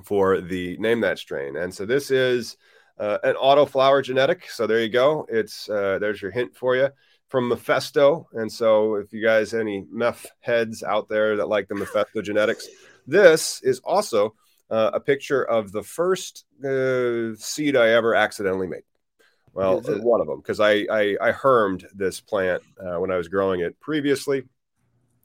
[0.04, 1.56] for the name that strain?
[1.58, 2.58] And so this is
[3.00, 4.50] uh, an auto flower genetic.
[4.50, 5.26] So there you go.
[5.30, 6.90] It's uh, there's your hint for you
[7.30, 8.28] from Mephisto.
[8.34, 12.68] And so if you guys any meth heads out there that like the Mephisto genetics,
[13.08, 14.36] this is also
[14.70, 18.84] uh, a picture of the first uh, seed I ever accidentally made.
[19.54, 23.30] Well, one of them because I, I I hermed this plant uh, when I was
[23.30, 24.44] growing it previously,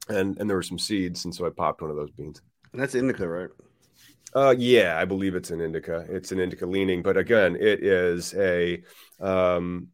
[0.09, 2.41] and and there were some seeds, and so I popped one of those beans.
[2.73, 3.49] And that's indica, right?
[4.35, 6.07] Uh, yeah, I believe it's an indica.
[6.09, 8.83] It's an indica leaning, but again, it is a
[9.19, 9.89] um,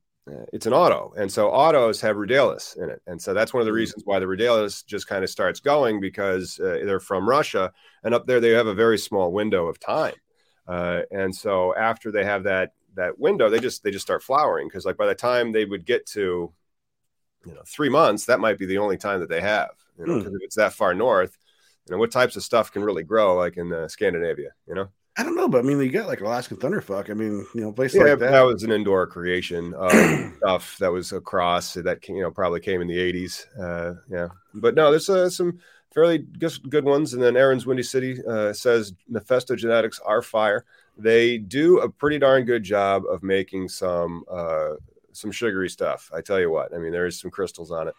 [0.52, 3.66] it's an auto, and so autos have ruderalis in it, and so that's one of
[3.66, 3.74] the Mhm.
[3.74, 7.72] reasons why the ruderalis just kind of starts going because uh, they're from Russia,
[8.04, 10.14] and up there they have a very small window of time,
[10.68, 14.68] uh, and so after they have that that window, they just they just start flowering
[14.68, 16.52] because like by the time they would get to
[17.44, 20.14] you know three months, that might be the only time that they have, you know,
[20.14, 21.36] because if it's that far north
[21.88, 24.88] you know what types of stuff can really grow like in uh, scandinavia you know
[25.18, 27.08] I don't know, but I mean, you got like Alaskan thunderfuck.
[27.08, 28.32] I mean, you know, places yeah like that.
[28.32, 28.42] that.
[28.42, 29.90] was an indoor creation of
[30.36, 34.74] stuff that was across that you know probably came in the 80s uh yeah but
[34.74, 35.58] no there's uh, some
[35.94, 40.66] fairly good, ones and then aaron's windy city uh, says Mephisto genetics are fire
[40.98, 44.74] they do a pretty darn good job of making some uh
[45.12, 47.94] some sugary stuff i tell you what i mean there's some crystals on it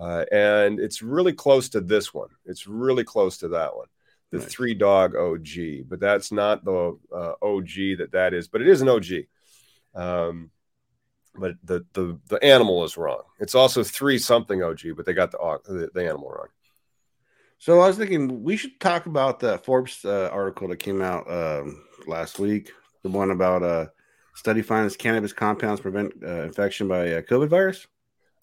[0.00, 3.86] uh, and it's really close to this one it's really close to that one
[4.30, 4.46] the Nice.
[4.46, 5.46] three dog og
[5.88, 7.66] but that's not the uh, og
[7.98, 9.04] that that is but it is an og
[9.94, 10.50] um,
[11.34, 13.22] but the, the the animal is wrong.
[13.38, 16.48] It's also three something OG, but they got the au- the, the animal wrong.
[17.58, 21.30] So I was thinking we should talk about the Forbes uh, article that came out
[21.30, 23.86] um, last week, the one about uh,
[24.34, 27.86] study finds cannabis compounds prevent uh, infection by uh, COVID virus.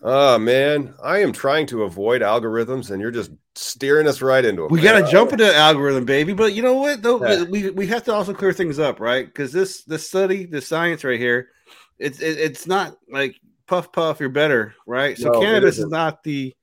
[0.01, 4.61] Oh man, I am trying to avoid algorithms, and you're just steering us right into
[4.63, 4.71] them.
[4.71, 6.33] We got to jump into the algorithm, baby.
[6.33, 7.01] But you know what?
[7.01, 7.43] Though Yeah.
[7.43, 9.25] we we have to also clear things up, right?
[9.25, 11.49] Because this this study, the science right here,
[11.97, 15.17] it's it, it's not like puff puff, you're better, right?
[15.17, 16.53] So No, cannabis is not the,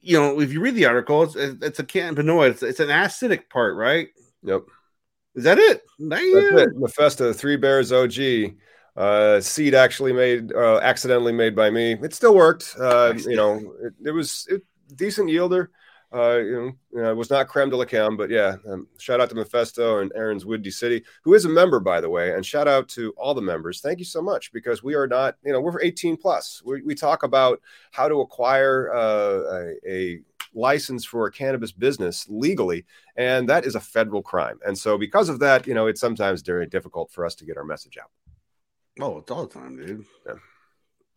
[0.00, 2.50] you know, if you read the article, it's it's a cannabinoid.
[2.50, 4.08] It's, it's an acidic part, right?
[4.44, 4.62] Yep,
[5.34, 5.82] Is that it?
[5.98, 6.08] Damn.
[6.10, 6.76] that's it.
[6.76, 8.54] Mephisto Three Bears OG.
[8.96, 11.92] Uh, seed actually made, uh, accidentally made by me.
[11.94, 12.76] It still worked.
[12.78, 14.62] Uh, you know, it, it was it,
[14.94, 15.68] decent yielder.
[16.14, 18.54] Uh, you know, it was not creme de la creme, but yeah.
[18.70, 22.08] Um, shout out to Mephisto and Aaron's Windy City, who is a member, by the
[22.08, 23.80] way, and shout out to all the members.
[23.80, 26.62] Thank you so much because we are not, you know, we're 18 plus.
[26.64, 30.20] We, we talk about how to acquire uh, a, a
[30.54, 32.84] license for a cannabis business legally,
[33.16, 34.60] and that is a federal crime.
[34.64, 37.56] And so, because of that, you know, it's sometimes very difficult for us to get
[37.56, 38.10] our message out.
[39.00, 40.04] Oh, it's all the time, dude.
[40.26, 40.34] Yeah.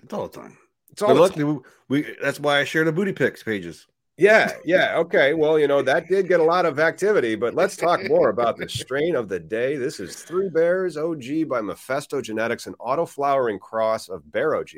[0.04, 0.58] It's all the time.
[0.92, 1.60] It's all the luckily, we,
[1.90, 3.88] we that's why I share the booty pics pages.
[4.18, 4.98] Yeah, yeah.
[4.98, 5.36] Okay.
[5.36, 8.58] Well, you know, that did get a lot of activity, but let's talk more about
[8.58, 9.76] the strain of the day.
[9.76, 14.70] This is Three Bears OG by Mephisto Genetics, an auto flowering cross of Bear OG,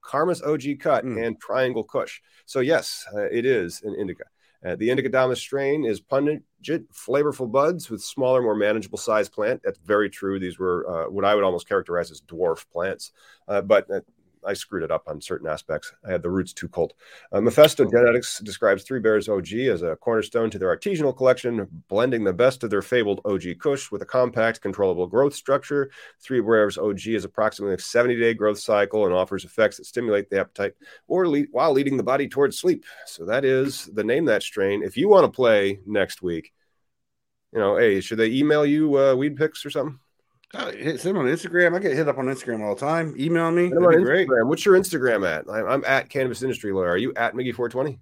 [0.00, 1.22] Karma's OG cut, mm.
[1.22, 2.22] and Triangle Kush.
[2.46, 4.24] So, yes, uh, it is an indica.
[4.64, 9.60] Uh, the Indica strain is pungent, flavorful buds with smaller, more manageable size plant.
[9.64, 10.40] That's very true.
[10.40, 13.12] These were uh, what I would almost characterize as dwarf plants,
[13.46, 14.00] uh, but uh,
[14.44, 15.92] I screwed it up on certain aspects.
[16.06, 16.94] I had the roots too cold.
[17.32, 22.24] Uh, Mephisto Genetics describes Three Bears OG as a cornerstone to their artisanal collection, blending
[22.24, 25.90] the best of their fabled OG Kush with a compact, controllable growth structure.
[26.20, 30.30] Three Bears OG is approximately a 70 day growth cycle and offers effects that stimulate
[30.30, 30.74] the appetite
[31.06, 32.84] or lead, while leading the body towards sleep.
[33.06, 34.82] So that is the name that strain.
[34.82, 36.52] If you want to play next week,
[37.52, 39.98] you know, hey, should they email you uh, weed picks or something?
[40.54, 41.76] Oh, hit send on Instagram.
[41.76, 43.14] I get hit up on Instagram all the time.
[43.18, 43.68] Email me.
[43.68, 44.28] Great.
[44.46, 45.44] What's your Instagram at?
[45.50, 46.88] I'm, I'm, at Cannabis Industry Lawyer.
[46.88, 47.98] Are you at Miggy 420?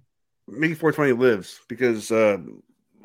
[0.49, 2.37] Miggy 420 lives because uh,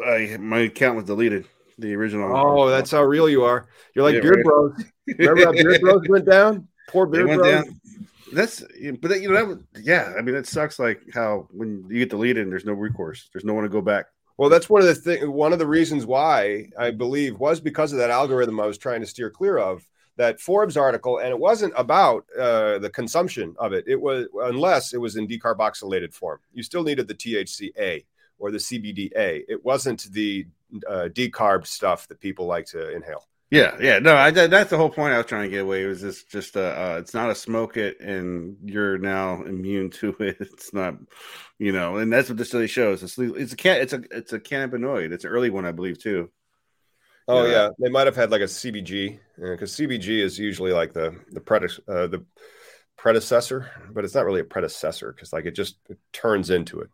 [0.06, 1.46] I my account was deleted.
[1.78, 2.36] The original.
[2.36, 3.66] Oh, that's how real you are.
[3.94, 4.44] You're like yeah, Beard right.
[4.44, 4.84] Bros.
[5.18, 6.68] Remember how Beard Bros went down?
[6.88, 7.44] Poor Beard Bros.
[7.44, 7.80] Down.
[8.32, 10.12] That's but that, you know that was, yeah.
[10.16, 10.78] I mean, it sucks.
[10.78, 13.80] Like how when you get deleted and there's no recourse, there's no one to go
[13.80, 14.06] back.
[14.42, 15.30] Well, that's one of the thing.
[15.30, 19.00] One of the reasons why I believe was because of that algorithm I was trying
[19.00, 23.72] to steer clear of that Forbes article, and it wasn't about uh, the consumption of
[23.72, 23.84] it.
[23.86, 26.40] It was unless it was in decarboxylated form.
[26.52, 28.04] You still needed the THCA
[28.40, 29.44] or the CBDA.
[29.46, 30.48] It wasn't the
[30.88, 33.28] uh, decarb stuff that people like to inhale.
[33.52, 35.84] Yeah, yeah, no, I, that's the whole point I was trying to get away.
[35.84, 39.90] It was this just uh, uh, it's not a smoke it and you're now immune
[39.90, 40.38] to it.
[40.40, 40.94] It's not,
[41.58, 43.02] you know, and that's what this study shows.
[43.02, 45.12] It's it's a it's a it's a cannabinoid.
[45.12, 46.30] It's an early one, I believe, too.
[47.28, 50.94] Oh yeah, they might have had like a CBG because uh, CBG is usually like
[50.94, 52.24] the the predecessor uh, the
[52.96, 56.88] predecessor, but it's not really a predecessor because like it just it turns into it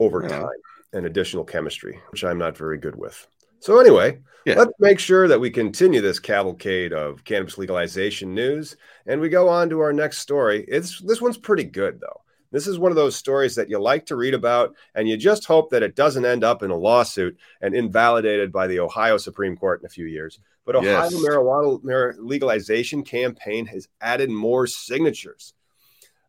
[0.00, 0.28] over yeah.
[0.28, 0.48] time
[0.94, 3.26] and additional chemistry, which I'm not very good with.
[3.62, 4.56] So anyway, yeah.
[4.58, 9.48] let's make sure that we continue this cavalcade of cannabis legalization news, and we go
[9.48, 10.64] on to our next story.
[10.66, 12.22] It's this one's pretty good though.
[12.50, 15.44] This is one of those stories that you like to read about, and you just
[15.44, 19.56] hope that it doesn't end up in a lawsuit and invalidated by the Ohio Supreme
[19.56, 20.40] Court in a few years.
[20.66, 21.14] But Ohio yes.
[21.14, 25.54] marijuana legalization campaign has added more signatures.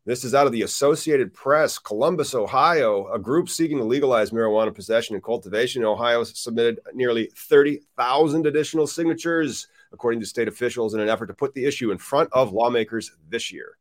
[0.06, 3.08] This is out of the Associated Press, Columbus, Ohio.
[3.14, 8.86] A group seeking to legalize marijuana possession and cultivation in Ohio submitted nearly 30,000 additional
[8.86, 12.52] signatures, according to state officials, in an effort to put the issue in front of
[12.52, 13.78] lawmakers this year.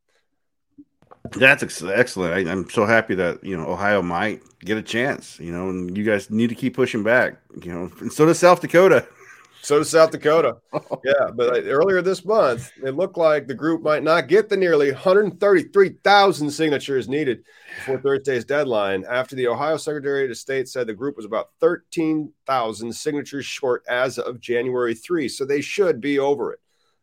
[1.32, 2.48] That's excellent.
[2.48, 5.40] I, am so happy that you know Ohio might get a chance.
[5.40, 7.34] You know, and you guys need to keep pushing back.
[7.62, 9.06] You know, and so does South Dakota.
[9.62, 10.56] So does South Dakota.
[11.04, 14.90] Yeah, but earlier this month, it looked like the group might not get the nearly
[14.90, 17.44] 133,000 signatures needed
[17.86, 22.92] for Thursday's deadline after the Ohio Secretary of State said the group was about 13,000
[22.92, 25.28] signatures short as of January 3.
[25.28, 26.60] So they should be over it.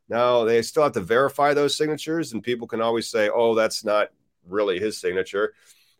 [0.10, 3.86] Now, they still have to verify those signatures, and people can always say, oh, that's
[3.86, 4.10] not
[4.46, 5.54] really his signature.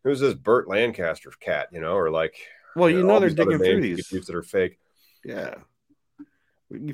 [0.04, 2.36] Who's this Burt Lancaster cat, you know, or like,
[2.76, 4.78] well, you, know, know they're digging through these that are fake.
[5.24, 5.56] Yeah,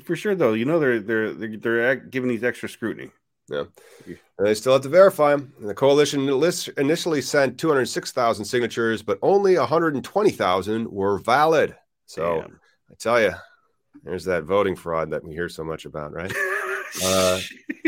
[0.04, 3.10] for sure, though, you know they're they're they're, they're giving these extra scrutiny.
[3.48, 3.64] Yeah,
[4.06, 5.52] and they still have to verify them.
[5.60, 6.28] And the coalition
[6.76, 11.76] initially sent 206,000 signatures, but only 120,000 were valid.
[12.06, 12.60] So Damn.
[12.90, 13.32] I tell you,
[14.02, 16.32] there's that voting fraud that we hear so much about, right?
[17.04, 17.40] uh,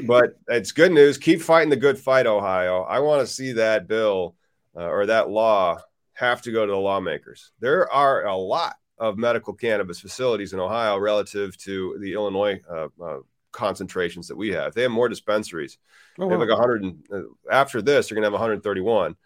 [0.07, 1.19] but it's good news.
[1.19, 2.83] Keep fighting the good fight, Ohio.
[2.83, 4.37] I want to see that bill
[4.77, 5.79] uh, or that law
[6.15, 7.53] have to go to the lawmakers.
[7.61, 12.89] There are a lot of medical cannabis facilities in Ohio relative to the Illinois uh,
[13.03, 13.19] uh,
[13.53, 14.75] concentrations that we have.
[14.75, 15.79] They have more dispensaries.
[16.19, 16.29] Oh, wow.
[16.29, 16.83] They have like 100.
[16.85, 19.17] And, uh, after this, they're going to have 131.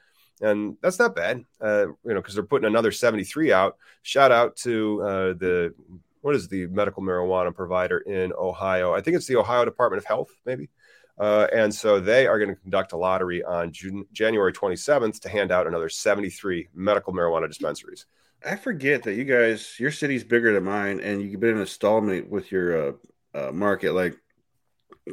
[0.41, 3.77] And that's not bad, uh, you know, because they're putting another 73 out.
[4.03, 5.75] Shout out to uh, the
[6.21, 8.95] what is the medical marijuana provider in Ohio?
[8.95, 10.71] I think it's the Ohio Department of Health, maybe.
[11.19, 15.29] Uh, and so they are going to conduct a lottery on June, January 27th to
[15.29, 18.07] hand out another 73 medical marijuana dispensaries.
[18.45, 21.67] I forget that you guys, your city's bigger than mine, and you've been in a
[21.67, 22.93] stalemate with your uh,
[23.35, 23.93] uh, market.
[23.93, 24.17] Like,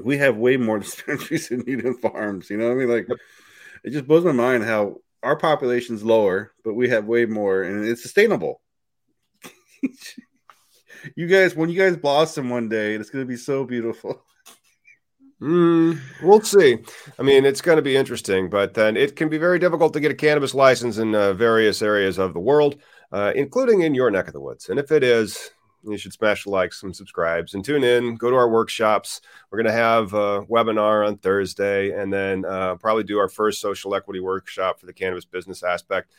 [0.04, 2.50] we have way more dispensaries than Eden Farms.
[2.50, 2.90] You know what I mean?
[2.90, 3.08] Like,
[3.84, 7.86] it just blows my mind how our population's lower, but we have way more, and
[7.86, 8.62] it's sustainable.
[11.16, 14.24] you guys, when you guys blossom one day, it's going to be so beautiful.
[15.42, 16.80] Mm, we'll see.
[17.18, 20.02] I mean, it's going to be interesting, but then it can be very difficult to
[20.02, 22.82] get a cannabis license in uh, various areas of the world,
[23.12, 24.70] uh, including in your neck of the woods.
[24.70, 25.52] And if it is,
[25.84, 28.16] you should smash the likes and subscribes and tune in.
[28.16, 29.22] Go to our workshops.
[29.50, 33.62] We're going to have a webinar on Thursday, and then uh, probably do our first
[33.62, 36.12] social equity workshop for the cannabis business aspect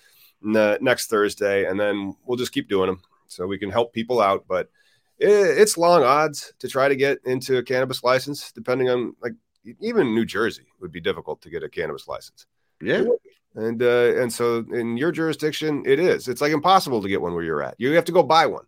[0.45, 4.20] n- next Thursday, and then we'll just keep doing them so we can help people
[4.20, 4.45] out.
[4.49, 4.70] But
[5.18, 9.34] it, it's long odds to try to get into a cannabis license, depending on like
[9.80, 12.47] even New Jersey would be difficult to get a cannabis license.
[12.80, 13.05] Yeah.
[13.55, 16.28] And uh, and so in your jurisdiction, it is.
[16.28, 17.74] It's like impossible to get one where you're at.
[17.78, 18.64] You have to go buy one.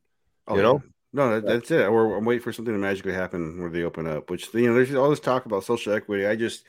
[0.49, 0.83] Oh, you know?
[1.13, 1.87] No, that, that's it.
[1.87, 4.31] Or I'm waiting for something to magically happen where they open up.
[4.31, 6.27] Which you know, there's all this talk about social equity.
[6.27, 6.65] I just,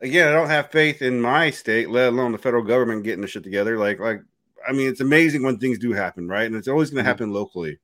[0.00, 3.26] again, I don't have faith in my state, let alone the federal government getting the
[3.26, 3.78] shit together.
[3.78, 4.22] Like, like,
[4.66, 6.44] I mean, it's amazing when things do happen, right?
[6.46, 7.12] And it's always going to Mhm.
[7.12, 7.78] happen locally,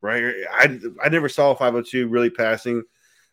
[0.00, 0.34] right?
[0.50, 2.82] I I never saw 502 really passing.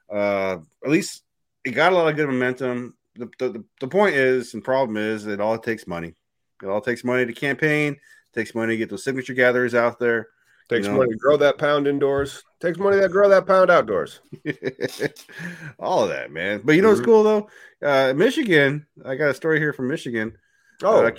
[0.09, 1.23] Uh, at least
[1.65, 2.95] it got a lot of good momentum.
[3.19, 6.15] The, the, the point is, and problem is, it all takes money.
[6.63, 7.97] It all takes money to campaign.
[8.33, 10.27] takes money to get those signature gatherers out there.
[10.69, 12.43] Takes You know- money to grow that pound indoors.
[12.61, 14.21] Takes money to grow that pound outdoors.
[15.79, 16.61] all of that, man.
[16.63, 17.05] But you know what's Mhm.
[17.05, 17.49] cool though?
[17.81, 18.85] Uh, Michigan.
[19.05, 20.37] I got a story here from Michigan.
[20.83, 21.11] Oh, Uh,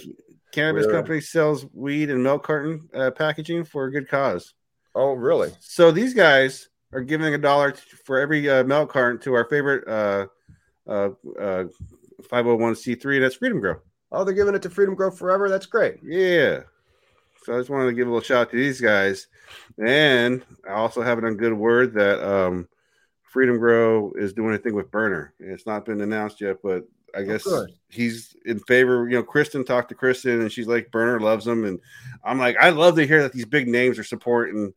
[0.52, 0.92] cannabis Really?
[0.98, 4.54] company sells weed and milk carton uh, packaging for a good cause.
[4.94, 5.50] oh, really?
[5.60, 7.74] So these guys are giving a dollar
[8.04, 9.86] for every uh, milk carton to our favorite
[10.90, 11.64] uh, uh, uh,
[12.22, 13.76] 501c3, and that's Freedom Grow.
[14.12, 15.48] Oh, they're giving it to Freedom Grow Forever.
[15.48, 15.98] That's great.
[16.02, 16.60] Yeah.
[17.44, 19.28] So I just wanted to give a little shout out to these guys.
[19.78, 22.68] And I also have it on good word that um,
[23.22, 25.32] Freedom Grow is doing a thing with Berner.
[25.38, 26.84] It's not been announced yet, but
[27.14, 27.72] I guess good.
[27.88, 29.08] he's in favor.
[29.08, 31.64] You know, Kristen talked to Kristen and she's like, Berner loves him.
[31.64, 31.80] And
[32.24, 34.74] I'm like, I love to hear that these big names are supporting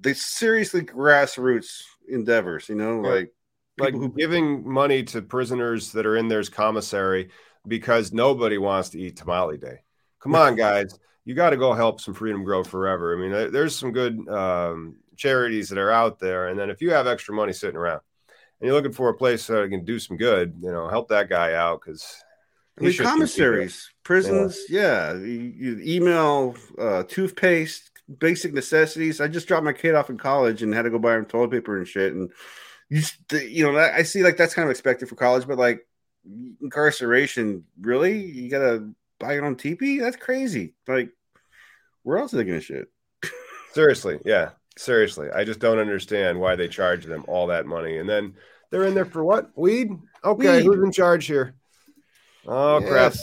[0.00, 3.32] the seriously grassroots endeavors, you know, like
[3.78, 7.30] Like who giving money to prisoners that are in there's commissary
[7.66, 9.80] because nobody wants to eat tamale day.
[10.20, 10.98] Come on, guys.
[11.24, 13.14] You got to go help some Freedom Grow Forever.
[13.14, 16.48] I mean, there's some good um, charities that are out there.
[16.48, 18.00] And then if you have extra money sitting around
[18.60, 21.28] and you're looking for a place that can do some good, you know, help that
[21.28, 22.24] guy out because
[22.80, 25.12] I mean, commissaries, prisons, yeah.
[25.12, 29.20] You, you email, uh, toothpaste, basic necessities.
[29.20, 31.50] I just dropped my kid off in college and had to go buy him toilet
[31.50, 32.14] paper and shit.
[32.14, 32.30] And
[32.88, 35.86] you, you know, I see like that's kind of expected for college, but like
[36.60, 39.98] incarceration, really, you gotta buy your own teepee?
[39.98, 40.74] That's crazy.
[40.86, 41.10] Like,
[42.02, 42.88] where else are they gonna shit?
[43.72, 45.28] Seriously, yeah, seriously.
[45.30, 48.34] I just don't understand why they charge them all that money, and then
[48.70, 49.50] they're in there for what?
[49.56, 49.90] Weed?
[50.24, 50.64] Okay, Weed.
[50.64, 51.54] who's in charge here?
[52.46, 53.14] Oh crap!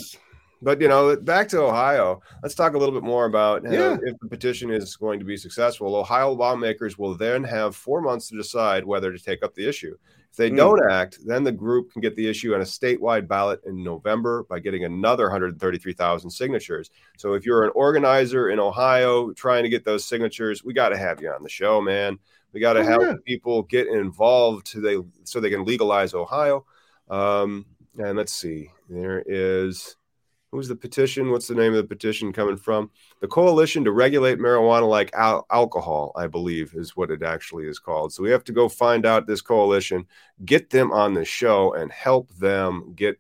[0.66, 2.22] But you know, back to Ohio.
[2.42, 5.38] Let's talk a little bit more about know, if the petition is going to be
[5.38, 5.96] successful.
[5.96, 9.96] Ohio lawmakers will then have four months to decide whether to take up the issue.
[10.32, 10.56] If they Hmm.
[10.56, 14.44] don't act, then the group can get the issue on a statewide ballot in November
[14.50, 16.90] by getting another 133,000 signatures.
[17.16, 20.98] So if you're an organizer in Ohio trying to get those signatures, we got to
[20.98, 22.18] have you on the show, man.
[22.54, 23.14] We got to Oh, help yeah.
[23.24, 26.66] people get involved to they so they can legalize Ohio.
[27.08, 27.68] Um,
[28.00, 29.96] and let's see, there is
[30.56, 31.32] who's the petition?
[31.32, 32.90] What's the name of the petition coming from?
[33.20, 37.78] The Coalition to Regulate Marijuana Like Al- Alcohol, I believe, is what it actually is
[37.78, 38.14] called.
[38.14, 40.06] So we have to go find out this coalition,
[40.46, 43.20] get them on the show, and help them get.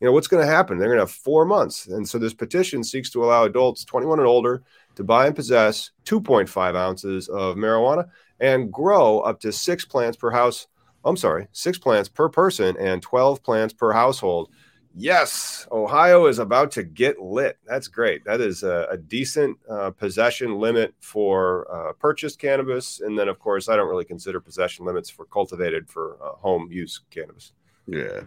[0.00, 0.78] You know what's going to happen?
[0.78, 4.20] They're going to have four months, and so this petition seeks to allow adults 21
[4.20, 4.62] and older
[4.94, 8.08] to buy and possess 2.5 ounces of marijuana
[8.38, 10.68] and grow up to six plants per house.
[11.04, 14.50] I'm sorry, six plants per person and 12 plants per household.
[14.94, 17.58] Yes, Ohio is about to get lit.
[17.66, 18.24] That's great.
[18.24, 23.00] That is a, a decent uh, possession limit for uh, purchased cannabis.
[23.00, 26.68] And then, of course, I don't really consider possession limits for cultivated for uh, home
[26.72, 27.52] use cannabis.
[27.86, 28.22] Yeah.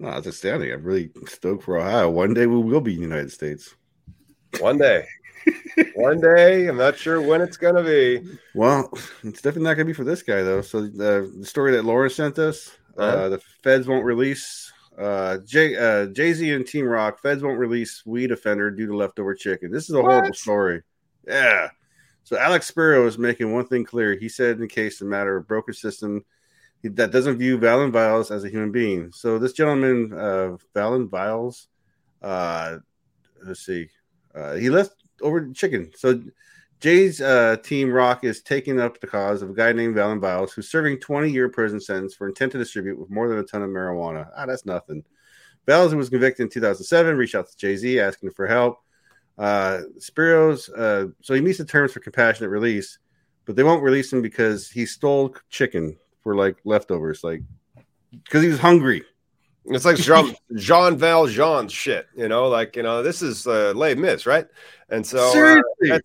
[0.00, 0.72] No, it's astounding.
[0.72, 2.10] I'm really stoked for Ohio.
[2.10, 3.76] One day we will be in the United States.
[4.58, 5.06] One day.
[5.94, 6.66] One day.
[6.66, 8.36] I'm not sure when it's going to be.
[8.54, 8.90] Well,
[9.22, 10.62] it's definitely not going to be for this guy though.
[10.62, 13.28] So the, the story that Laura sent us, uh, Uh-huh.
[13.28, 17.20] the feds won't release uh, Jay uh, Jay Z and Team Roc.
[17.20, 19.70] Feds won't release weed offender due to leftover chicken.
[19.70, 20.82] This is a horrible story.
[21.26, 21.70] Yeah.
[22.24, 24.14] So Alex Spiro is making one thing clear.
[24.16, 26.24] He said, in case the matter of broken system
[26.82, 29.10] that doesn't view Valon Vailes as a human being.
[29.12, 31.68] So this gentleman, uh, Valon Vailes,
[32.22, 32.78] uh,
[33.44, 33.88] let's see,
[34.34, 35.90] uh, he left over chicken.
[35.96, 36.22] So
[36.84, 40.52] Jay's uh, team Roc is taking up the cause of a guy named Valon Vailes
[40.52, 43.62] who's serving 20 year prison sentence for intent to distribute with more than a ton
[43.62, 44.28] of marijuana.
[44.36, 45.02] Ah, that's nothing.
[45.64, 48.80] Biles, who was convicted in 2007, reached out to Jay Z asking for help.
[49.38, 52.98] Uh, Spiros, uh, so he meets the terms for compassionate release,
[53.46, 57.40] but they won't release him because he stole chicken for like leftovers, like
[58.12, 59.02] because he was hungry.
[59.68, 63.94] It's like Jean, Jean Valjean shit, you know, like, you know, this is uh, Les
[63.94, 64.46] Mis, right?
[64.90, 66.02] And so uh, Seriously.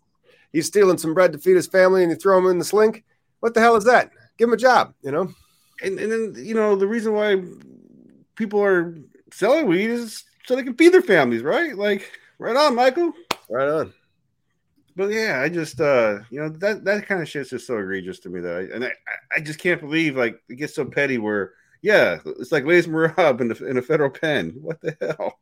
[0.54, 3.04] He's stealing some bread to feed his family and you throw him in the slink.
[3.40, 4.12] What the hell is that?
[4.38, 5.30] Give him a job, you know?
[5.82, 7.42] and, and then you know the reason why
[8.36, 8.98] people are
[9.32, 11.78] selling weed is so they can feed their families, right?
[11.78, 13.14] Like, right on, Michael.
[13.50, 13.94] Right on.
[14.96, 18.20] but yeah, I just uh you know that that kind of shit's just so egregious
[18.22, 18.92] to me that I and I,
[19.32, 23.42] I just can't believe like it gets so petty where yeah it's like Les Marab
[23.42, 24.56] in the in a federal pen.
[24.62, 25.40] What the hell?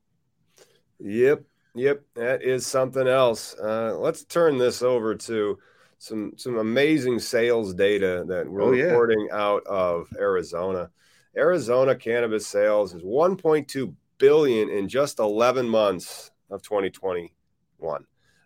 [0.99, 1.43] Yep,
[1.78, 3.55] yep, that is something else.
[3.55, 5.57] Uh, let's turn this over to
[5.99, 8.86] some some amazing sales data that we're Oh, yeah.
[8.86, 10.89] reporting out of Arizona.
[11.36, 18.05] Arizona cannabis sales is 1.2 billion in just 11 months of 2021.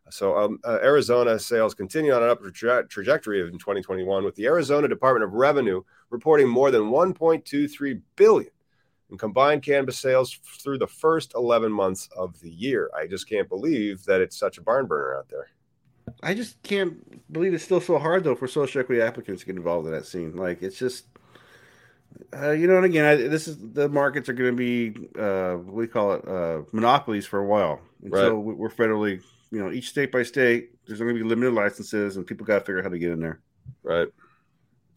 [0.09, 4.45] So um, uh, Arizona sales continue on an upward tra- trajectory in 2021, with the
[4.45, 8.51] Arizona Department of Revenue reporting more than 1.23 billion
[9.11, 12.89] in combined cannabis sales through the first 11 months of the year.
[12.97, 15.47] I just can't believe that it's such a barn burner out there.
[16.23, 19.55] I just can't believe it's still so hard though for social equity applicants to get
[19.55, 20.35] involved in that scene.
[20.35, 21.05] Like it's just,
[22.35, 25.57] uh, you know, and again, I, this is the markets are going to be uh,
[25.79, 27.81] you call it, uh, monopolies for a while.
[28.03, 31.27] And So we- we're federally, you know, each state by state, there's going to be
[31.27, 33.39] limited licenses, and people got to figure out how to get in there.
[33.83, 34.07] Right.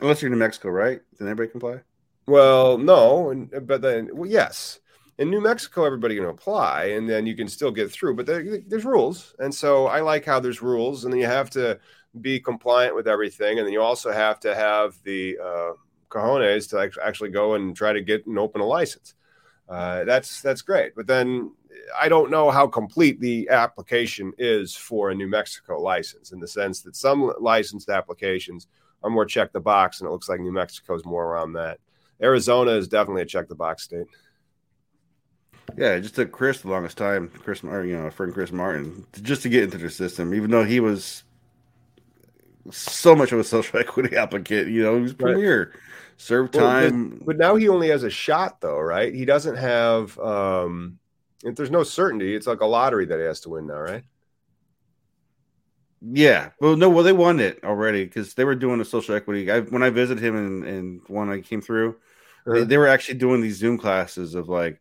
[0.01, 1.01] Unless you're in New Mexico, right?
[1.19, 1.83] Then everybody can apply.
[2.27, 4.81] Well, no, and, but then well, yes,
[5.19, 8.17] in New Mexico, everybody can apply, and then you can still get through.
[8.17, 11.51] But there, there's rules, and so I like how there's rules, and then you have
[11.51, 11.79] to
[12.21, 15.73] be compliant with everything, and then you also have to have the uh,
[16.09, 19.15] cojones to actually go and try to get and open a license.
[19.69, 21.53] Uh, that's that's great, but then
[21.99, 26.49] I don't know how complete the application is for a New Mexico license, in the
[26.49, 28.67] sense that some licensed applications
[29.03, 31.79] are more check the box, and it looks like New Mexico is more around that.
[32.23, 34.07] Arizona is definitely a check the box state.
[35.77, 39.23] Yeah, it just took Chris the longest time, Chris, you know, friend Chris Martin, to-
[39.23, 41.25] just to get into the system, even though he was
[42.71, 44.69] so much of a social equity applicant.
[44.69, 45.33] You know, he was Right.
[45.35, 45.73] premier,
[46.17, 47.21] served Well, time.
[47.25, 49.13] But now he only has a shot, though, right?
[49.15, 50.19] He doesn't have.
[50.19, 50.99] um
[51.43, 54.05] If there's no certainty, it's like a lottery that he has to win now, right?
[56.07, 59.51] Yeah, well, no, well, they won it already because they were doing a social equity.
[59.51, 61.97] I, when I visited him and, and when I came through,
[62.47, 64.81] they, they were actually doing these Zoom classes of like,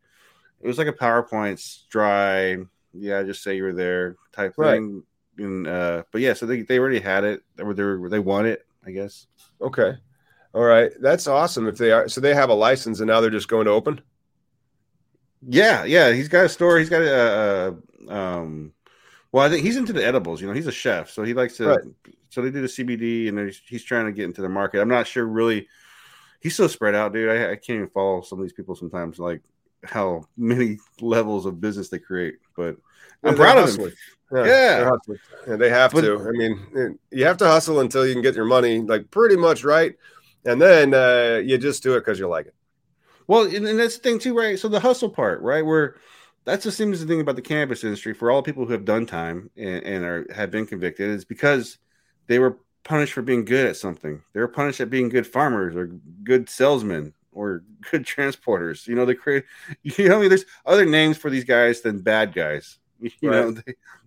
[0.61, 2.57] it was like a PowerPoint dry,
[2.93, 4.76] yeah, just say you were there type Right.
[4.76, 5.03] thing.
[5.38, 7.41] And uh, but yeah, so they, they already had it.
[7.55, 9.26] They were, they were they won it, I guess.
[9.61, 9.95] Okay,
[10.53, 11.67] all right, that's awesome.
[11.67, 14.01] If they are, so they have a license, and now they're just going to open.
[15.41, 16.78] Yeah, yeah, he's got a store.
[16.78, 18.74] He's got a, uh, um,
[19.34, 20.39] well, I think he's into the edibles.
[20.41, 21.67] You know, he's a chef, so he likes to.
[21.67, 21.79] Right.
[22.29, 24.79] So they do the CBD, and he's, he's trying to get into the market.
[24.79, 25.67] I'm not sure really.
[26.39, 27.29] He's so spread out, dude.
[27.29, 29.41] I, I can't even follow some of these people sometimes, like
[29.84, 32.36] how many levels of business they create.
[32.55, 32.77] But
[33.23, 33.91] I'm proud of him.
[34.31, 34.91] Yeah, Yeah.
[35.47, 36.19] Yeah, they have But- to.
[36.27, 39.63] I mean, you have to hustle until you can get your money, like pretty much
[39.63, 39.95] right,
[40.45, 42.55] and then uh, you just do it because you like it.
[43.25, 44.59] Well, and, and that's the thing too, right?
[44.59, 45.65] So the hustle part, right?
[45.65, 45.95] Where
[46.46, 48.86] that's the seems the thing about the cannabis industry for all the people who have
[48.86, 51.78] done time and, and are have been convicted is because
[52.28, 54.22] they were punished for being good at something.
[54.34, 55.88] They were punished at being good farmers or
[56.24, 58.88] good salesmen or good transporters.
[58.88, 59.46] You know, they create.
[59.84, 62.80] You know, I mean, there's other names for these guys than bad guys.
[63.20, 63.52] You know,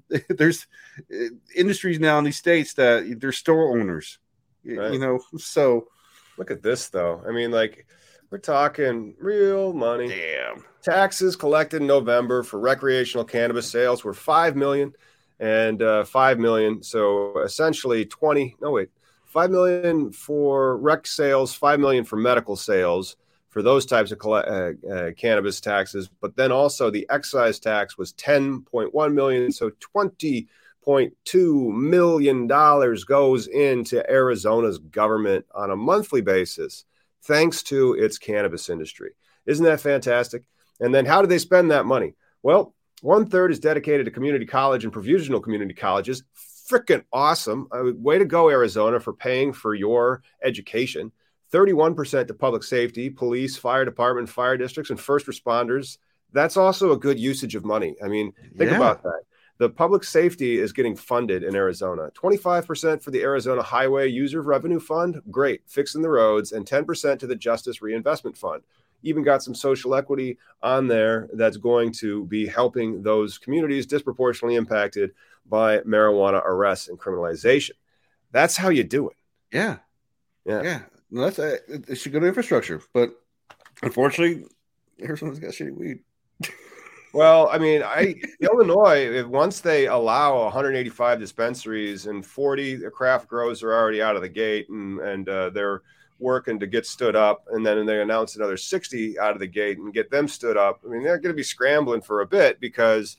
[0.09, 0.67] they, there's
[1.13, 4.19] uh, industries now in these states that they're store owners.
[4.65, 4.93] Right.
[4.93, 5.89] You know, so
[6.37, 7.23] Look at this, though.
[7.27, 7.87] I mean, like
[8.31, 10.09] we're talking real money.
[10.09, 10.65] damn.
[10.83, 14.93] taxes collected in November for recreational cannabis sales were five million
[15.39, 16.83] and uh, five million.
[16.83, 18.57] So essentially twenty.
[18.61, 18.91] No wait,
[19.25, 23.17] five million for rec sales, five million for medical sales
[23.49, 26.11] for those types of uh, uh, cannabis taxes.
[26.21, 29.53] But then also the excise tax was ten point one million.
[29.53, 30.49] So twenty
[30.83, 36.85] point two million dollars goes into Arizona's government on a monthly basis,
[37.27, 39.11] thanks to its cannabis industry.
[39.47, 40.43] Isn't that fantastic?
[40.81, 42.15] And then how do they spend that money?
[42.43, 46.23] Well, one third is dedicated to community college and provisional community colleges.
[46.71, 47.69] Freaking awesome.
[47.71, 51.13] Uh, way to go, Arizona, for paying for your education.
[51.53, 55.99] 31% to public safety, police, fire department, fire districts, and first responders.
[56.33, 57.95] That's also a good usage of money.
[58.03, 58.77] I mean, think Yeah.
[58.77, 59.23] about that.
[59.59, 62.11] The public safety is getting funded in Arizona.
[62.15, 67.27] 25% for the Arizona Highway User Revenue Fund, great, fixing the roads, and 10% to
[67.27, 68.63] the Justice Reinvestment Fund.
[69.03, 74.57] Even got some social equity on there that's going to be helping those communities disproportionately
[74.57, 75.13] impacted
[75.49, 77.73] by marijuana arrests and criminalization.
[78.33, 79.17] That's how you do it.
[79.53, 79.79] Yeah.
[80.45, 80.63] Yeah.
[80.63, 80.81] Yeah.
[81.11, 83.11] That's uh, it should go to infrastructure, but
[83.83, 84.45] unfortunately,
[85.01, 86.01] Arizona's got shitty weed.
[87.17, 93.73] Well, I mean, I Illinois, once they allow 185 dispensaries and 40 craft grows are
[93.73, 95.81] already out of the gate and and uh, they're
[96.19, 99.79] working to get stood up, and then they announce another 60 out of the gate
[99.79, 100.83] and get them stood up.
[100.85, 103.17] I mean, they're going to be scrambling for a bit because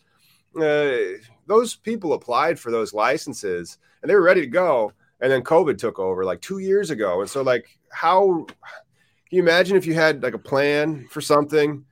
[0.62, 1.18] uh,
[1.48, 5.80] those people applied for those licenses and they were ready to go, and then COVID
[5.80, 7.22] took over like two years ago.
[7.22, 11.84] And so, like, how can you imagine if you had like a plan for something?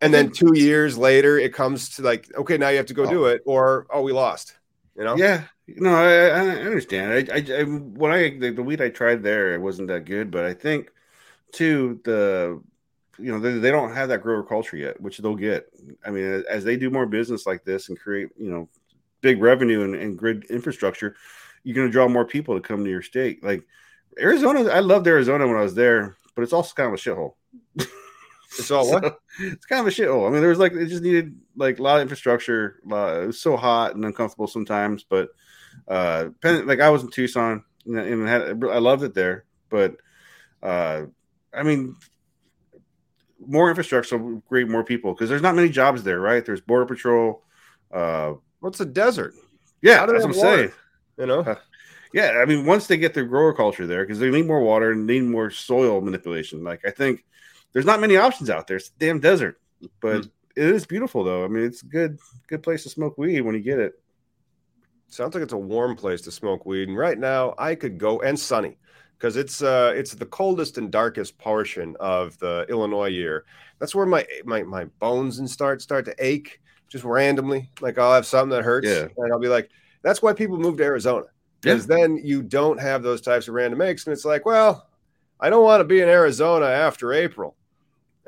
[0.00, 3.04] And then two years later, it comes to like, okay, now you have to go
[3.04, 3.10] Oh.
[3.10, 4.56] do it, or oh, we lost.
[4.96, 5.16] You know?
[5.16, 7.30] Yeah, no, I, I understand.
[7.30, 10.30] I, I, I when I the, the weed I tried there, it wasn't that good,
[10.30, 10.90] but I think
[11.52, 12.60] too the
[13.18, 15.68] you know they, they don't have that grower culture yet, which they'll get.
[16.04, 18.68] I mean, as they do more business like this and create you know
[19.20, 21.16] big revenue and, and grid infrastructure,
[21.64, 23.42] you're going to draw more people to come to your state.
[23.44, 23.62] Like
[24.18, 27.34] Arizona, I loved Arizona when I was there, but it's also kind of a shithole.
[28.58, 29.04] It's all what?
[29.04, 30.26] So, it's kind of a shithole.
[30.26, 32.80] I mean, there was like it just needed like a lot of infrastructure.
[32.90, 35.28] Uh, it was so hot and uncomfortable sometimes, but
[35.86, 39.96] uh, Penn, like I was in Tucson and, and had I loved it there, but
[40.62, 41.02] uh,
[41.52, 41.96] I mean,
[43.46, 46.44] more infrastructure will create more people because there's not many jobs there, right?
[46.44, 47.44] There's border patrol.
[47.92, 49.34] Uh, What's a desert?
[49.82, 50.56] yeah, that's what I'm water?
[50.58, 50.72] saying.
[51.18, 51.56] You know?
[52.12, 54.92] Yeah, I mean, once they get their grower culture there, because they need more water
[54.92, 56.64] and need more soil manipulation.
[56.64, 57.24] Like I think
[57.78, 58.76] there's not many options out there.
[58.76, 59.60] It's a damn desert,
[60.00, 60.30] but Hmm.
[60.56, 61.44] it is beautiful though.
[61.44, 62.18] I mean, it's a good
[62.48, 64.00] good place to smoke weed when you get it.
[65.06, 66.88] Sounds like it's a warm place to smoke weed.
[66.88, 68.78] And right now, I could go and sunny
[69.16, 73.44] because it's uh it's the coldest and darkest portion of the Illinois year.
[73.78, 77.70] That's where my my my bones and start start to ache just randomly.
[77.80, 79.06] Like I'll have something that hurts, Yeah.
[79.16, 79.70] and I'll be like,
[80.02, 81.26] that's why people move to Arizona
[81.60, 84.88] because then you don't have those types of random aches, and it's like, well,
[85.40, 87.54] I don't want to be in Arizona after April.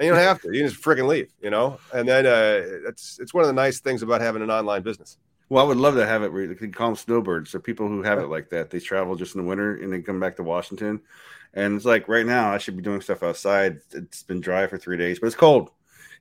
[0.00, 0.48] And you don't have to.
[0.50, 1.78] You just freaking leave, you know.
[1.92, 5.18] And then uh, it's it's one of the nice things about having an online business.
[5.50, 7.50] Well, I would love to have it where you can call them snowbirds.
[7.50, 10.00] So people who have it like that, they travel just in the winter and they
[10.00, 11.02] come back to Washington.
[11.52, 13.80] And it's like right now, I should be doing stuff outside.
[13.92, 15.70] It's been dry for three days, but it's cold.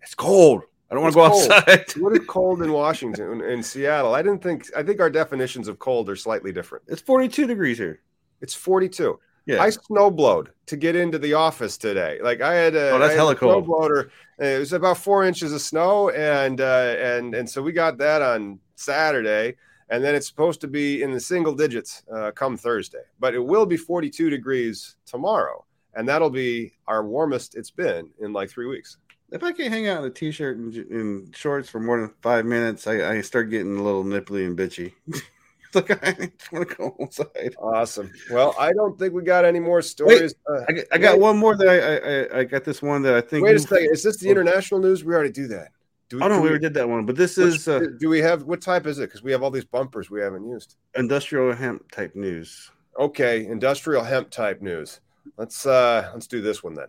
[0.01, 0.63] It's cold.
[0.91, 1.51] I don't want to go cold.
[1.51, 1.91] outside.
[2.01, 4.13] what is cold in Washington in Seattle?
[4.13, 6.83] I didn't think I think our definitions of cold are slightly different.
[6.89, 8.01] It's 42 degrees here.
[8.41, 9.19] It's 42.
[9.49, 9.63] Yeah.
[9.63, 12.19] I snowblowed to get into the office today.
[12.21, 13.65] Like I had a, Oh, that's I had hella a cold.
[13.67, 14.09] snowblower.
[14.37, 17.97] and It was about four inches of snow, and uh, and and so we got
[17.97, 19.55] that on Saturday,
[19.89, 23.39] and then it's supposed to be in the single digits uh, come Thursday, but it
[23.43, 28.67] will be 42 degrees tomorrow, and that'll be our warmest it's been in like three
[28.67, 28.97] weeks.
[29.31, 32.45] if I can't hang out in a t-shirt and, and shorts for more than five
[32.45, 34.93] minutes, I, I start getting a little nipply and bitchy.
[35.75, 37.55] like I want to go outside.
[37.59, 38.11] Awesome.
[38.31, 40.33] Well, I don't think we got any more stories.
[40.49, 43.13] Uh, I, got- I got one more that I, I I- got this one that
[43.15, 43.45] I think.
[43.45, 43.89] Wait a second.
[43.91, 45.03] Is this the international news?
[45.03, 45.69] We already do that.
[46.09, 48.09] Do Oh no, do we already did that one, but this which- is uh, do
[48.09, 49.03] we have what type is it?
[49.03, 50.75] Because we have all these bumpers we haven't used.
[50.95, 52.71] industrial hemp type news.
[52.97, 55.01] Okay, industrial hemp type news.
[55.37, 56.87] Let's uh let's do this one then.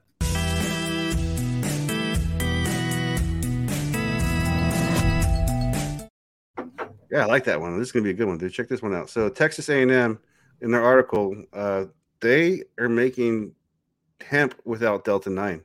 [7.10, 7.78] Yeah, I like that one.
[7.78, 8.52] This is gonna be a good one, dude.
[8.52, 9.10] Check this one out.
[9.10, 10.18] So Texas A&M,
[10.60, 11.86] in their article, uh,
[12.20, 13.52] they are making
[14.20, 15.62] hemp without Delta Nine.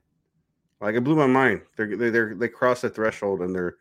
[0.82, 1.62] Like it blew my mind.
[1.76, 3.76] They're they they they cross the threshold in their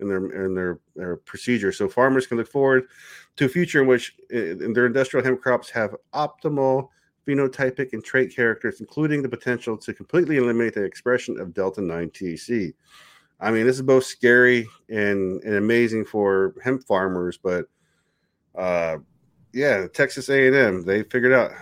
[0.00, 1.72] in their in their their procedure.
[1.72, 2.88] So farmers can look forward
[3.36, 6.88] to a future in which uh, in their industrial hemp crops have optimal
[7.26, 12.10] phenotypic and trait characters, including the potential to completely eliminate the expression of Delta 9
[12.10, 12.72] THC.
[13.40, 17.66] I mean, this is both scary and, and amazing for hemp farmers, but
[18.56, 18.98] uh,
[19.52, 21.52] yeah, Texas A&M they figured out,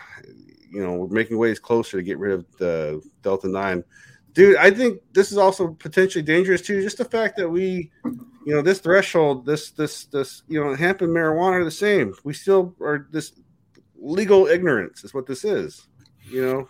[0.70, 3.85] you know, we're making ways closer to get rid of the Delta Nine.
[4.33, 6.83] Dude, I think this is also potentially dangerous too.
[6.83, 11.01] Just the fact that we, you know, this threshold, this this this, you know, hemp
[11.01, 12.14] and marijuana are the same.
[12.22, 13.33] We still are this
[13.99, 15.89] legal ignorance is what this is.
[16.31, 16.68] You know,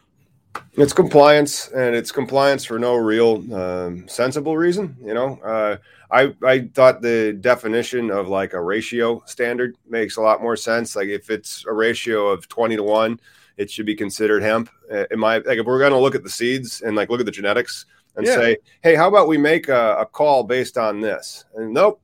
[0.75, 4.97] It's compliance, and it's compliance for no real um, sensible reason.
[5.03, 5.77] You know, uh,
[6.11, 10.95] I I thought the definition of like a ratio standard makes a lot more sense.
[10.95, 13.19] Like if it's a ratio of twenty to one,
[13.57, 14.69] it should be considered hemp.
[14.93, 17.21] Uh, In my like, if we're going to look at the seeds and like look
[17.21, 17.87] at the genetics
[18.17, 18.35] and Yeah.
[18.35, 21.45] say, hey, how about we make a, a call based on this?
[21.55, 22.01] And nope,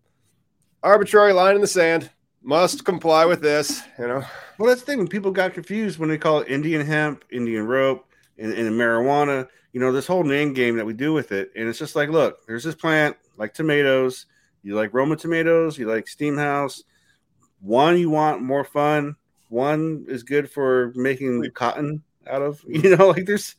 [0.82, 2.11] arbitrary line in the sand.
[2.44, 3.82] Must comply with this.
[3.98, 4.24] You know.
[4.59, 5.07] Well, that's the thing.
[5.07, 8.05] People got confused when they call it Indian hemp, Indian rope,
[8.39, 11.51] and, and marijuana, you know, this whole name game that we do with it.
[11.57, 14.26] And it's just like, look, there's this plant like tomatoes.
[14.62, 16.85] You like Roma tomatoes, you like steam house.
[17.61, 19.16] One, you want more fun.
[19.49, 22.64] One is good for making cotton out of.
[22.68, 23.57] You know, like there's,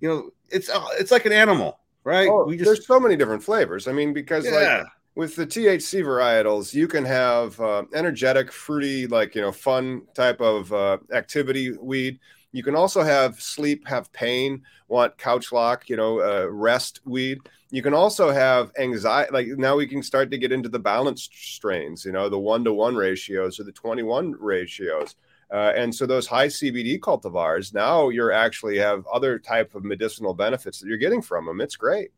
[0.00, 2.28] you know, it's uh, it's like an animal, right?
[2.28, 3.88] Oh, we there's so many different flavors.
[3.88, 9.06] I mean, because like yeah, with the THC varietals, you can have uh, energetic, fruity,
[9.06, 12.18] like you know, fun type of uh, activity weed,
[12.52, 17.38] You can also have sleep, have pain, want couch lock, you know, uh, rest weed.
[17.70, 19.32] You can also have anxiety.
[19.32, 22.62] Like now we can start to get into the balanced strains, you know, the one
[22.64, 25.16] to one ratios or the 21 ratios.
[25.50, 30.34] Uh, and so those high CBD cultivars, now you're actually have other type of medicinal
[30.34, 31.60] benefits that you're getting from them.
[31.60, 32.10] It's great.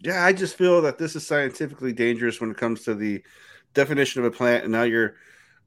[0.00, 3.22] Yeah, I just feel that this is scientifically dangerous when it comes to the
[3.72, 4.64] definition of a plant.
[4.64, 5.14] And now you're,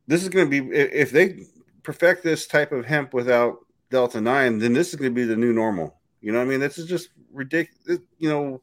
[0.08, 1.46] this is going to be, if they
[1.84, 3.60] perfect this type of hemp without
[3.90, 5.98] Delta 9, then this is going to be the new normal.
[6.22, 6.60] You know I mean?
[6.60, 8.02] This is just ridiculous.
[8.18, 8.62] You know,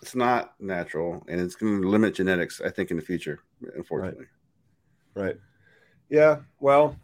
[0.00, 3.40] it's not natural and it's going to limit genetics, I think, in the future,
[3.74, 4.26] unfortunately.
[5.14, 5.24] Right.
[5.24, 5.36] right.
[6.08, 6.38] Yeah.
[6.58, 6.96] Well,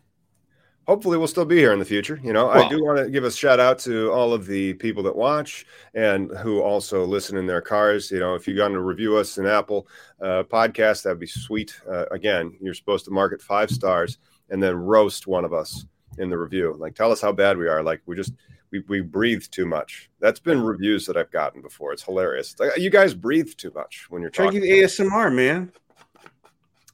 [0.87, 2.21] hopefully we'll still be here in the future.
[2.23, 4.75] You know, well, I do want to give a shout out to all of the
[4.75, 8.11] people that watch and who also listen in their cars.
[8.11, 9.89] You know, if you're going to review us in Apple
[10.21, 11.79] uh, podcast, that'd be sweet.
[11.91, 14.19] Uh, again, you're supposed to market five stars
[14.51, 15.87] and then roast one of us
[16.19, 16.75] in the review.
[16.79, 17.83] Like, tell us how bad we are.
[17.83, 18.33] Like, we just
[18.71, 20.11] we, we breathe too much.
[20.21, 21.93] That's been reviews that I've gotten before.
[21.93, 22.55] It's hilarious.
[22.59, 24.61] Like, you guys breathe too much when you're talking.
[24.61, 25.09] Try talking.
[25.11, 25.73] ASMR, man.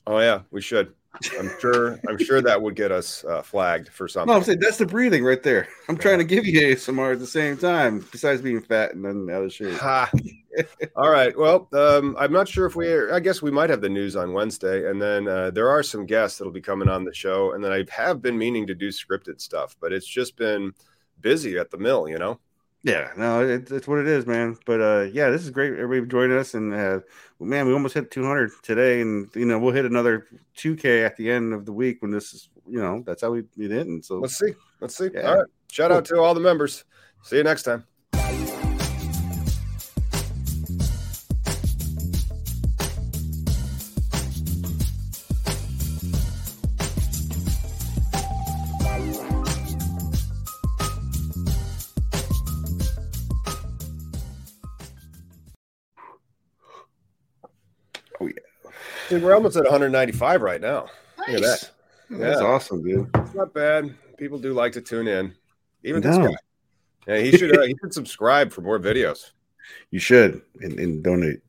[0.06, 0.94] Oh yeah, we should.
[1.38, 2.00] I'm sure.
[2.08, 4.32] I'm sure that would get us uh, flagged for something.
[4.32, 5.68] No, I'm saying that's the breathing right there.
[5.88, 9.26] I'm trying to give you ASMR at the same time, besides being fat and then
[9.26, 9.82] the other shit.
[10.96, 11.36] All right.
[11.36, 12.88] Well, um, I'm not sure if we.
[12.88, 15.82] Are, I guess we might have the news on Wednesday, and then uh, there are
[15.82, 18.74] some guests that'll be coming on the show, and then I have been meaning to
[18.74, 20.72] do scripted stuff, but it's just been
[21.20, 22.40] busy at the mill, you know.
[22.84, 24.56] Yeah, no, it, it's what it is, man.
[24.66, 25.78] But uh, yeah, this is great.
[25.78, 27.00] Everybody joining us, and uh,
[27.38, 30.26] man, we almost hit 200 today, and you know we'll hit another
[30.56, 33.44] 2K at the end of the week when this is, you know, that's how we
[33.56, 34.02] it in.
[34.02, 35.10] So let's see, let's see.
[35.14, 35.30] Yeah.
[35.30, 36.84] All right, shout out to all the members.
[37.22, 37.84] See you next time.
[59.12, 60.86] Dude, we're almost at 195 right now.
[61.18, 61.28] Nice.
[61.28, 61.70] Look at that.
[62.08, 62.16] Yeah.
[62.16, 63.10] That's awesome, dude.
[63.14, 63.94] It's not bad.
[64.16, 65.34] People do like to tune in.
[65.84, 66.08] Even no.
[66.08, 66.36] this guy.
[67.06, 69.32] Yeah, he should uh, he should subscribe for more videos.
[69.90, 71.40] You should and, and donate.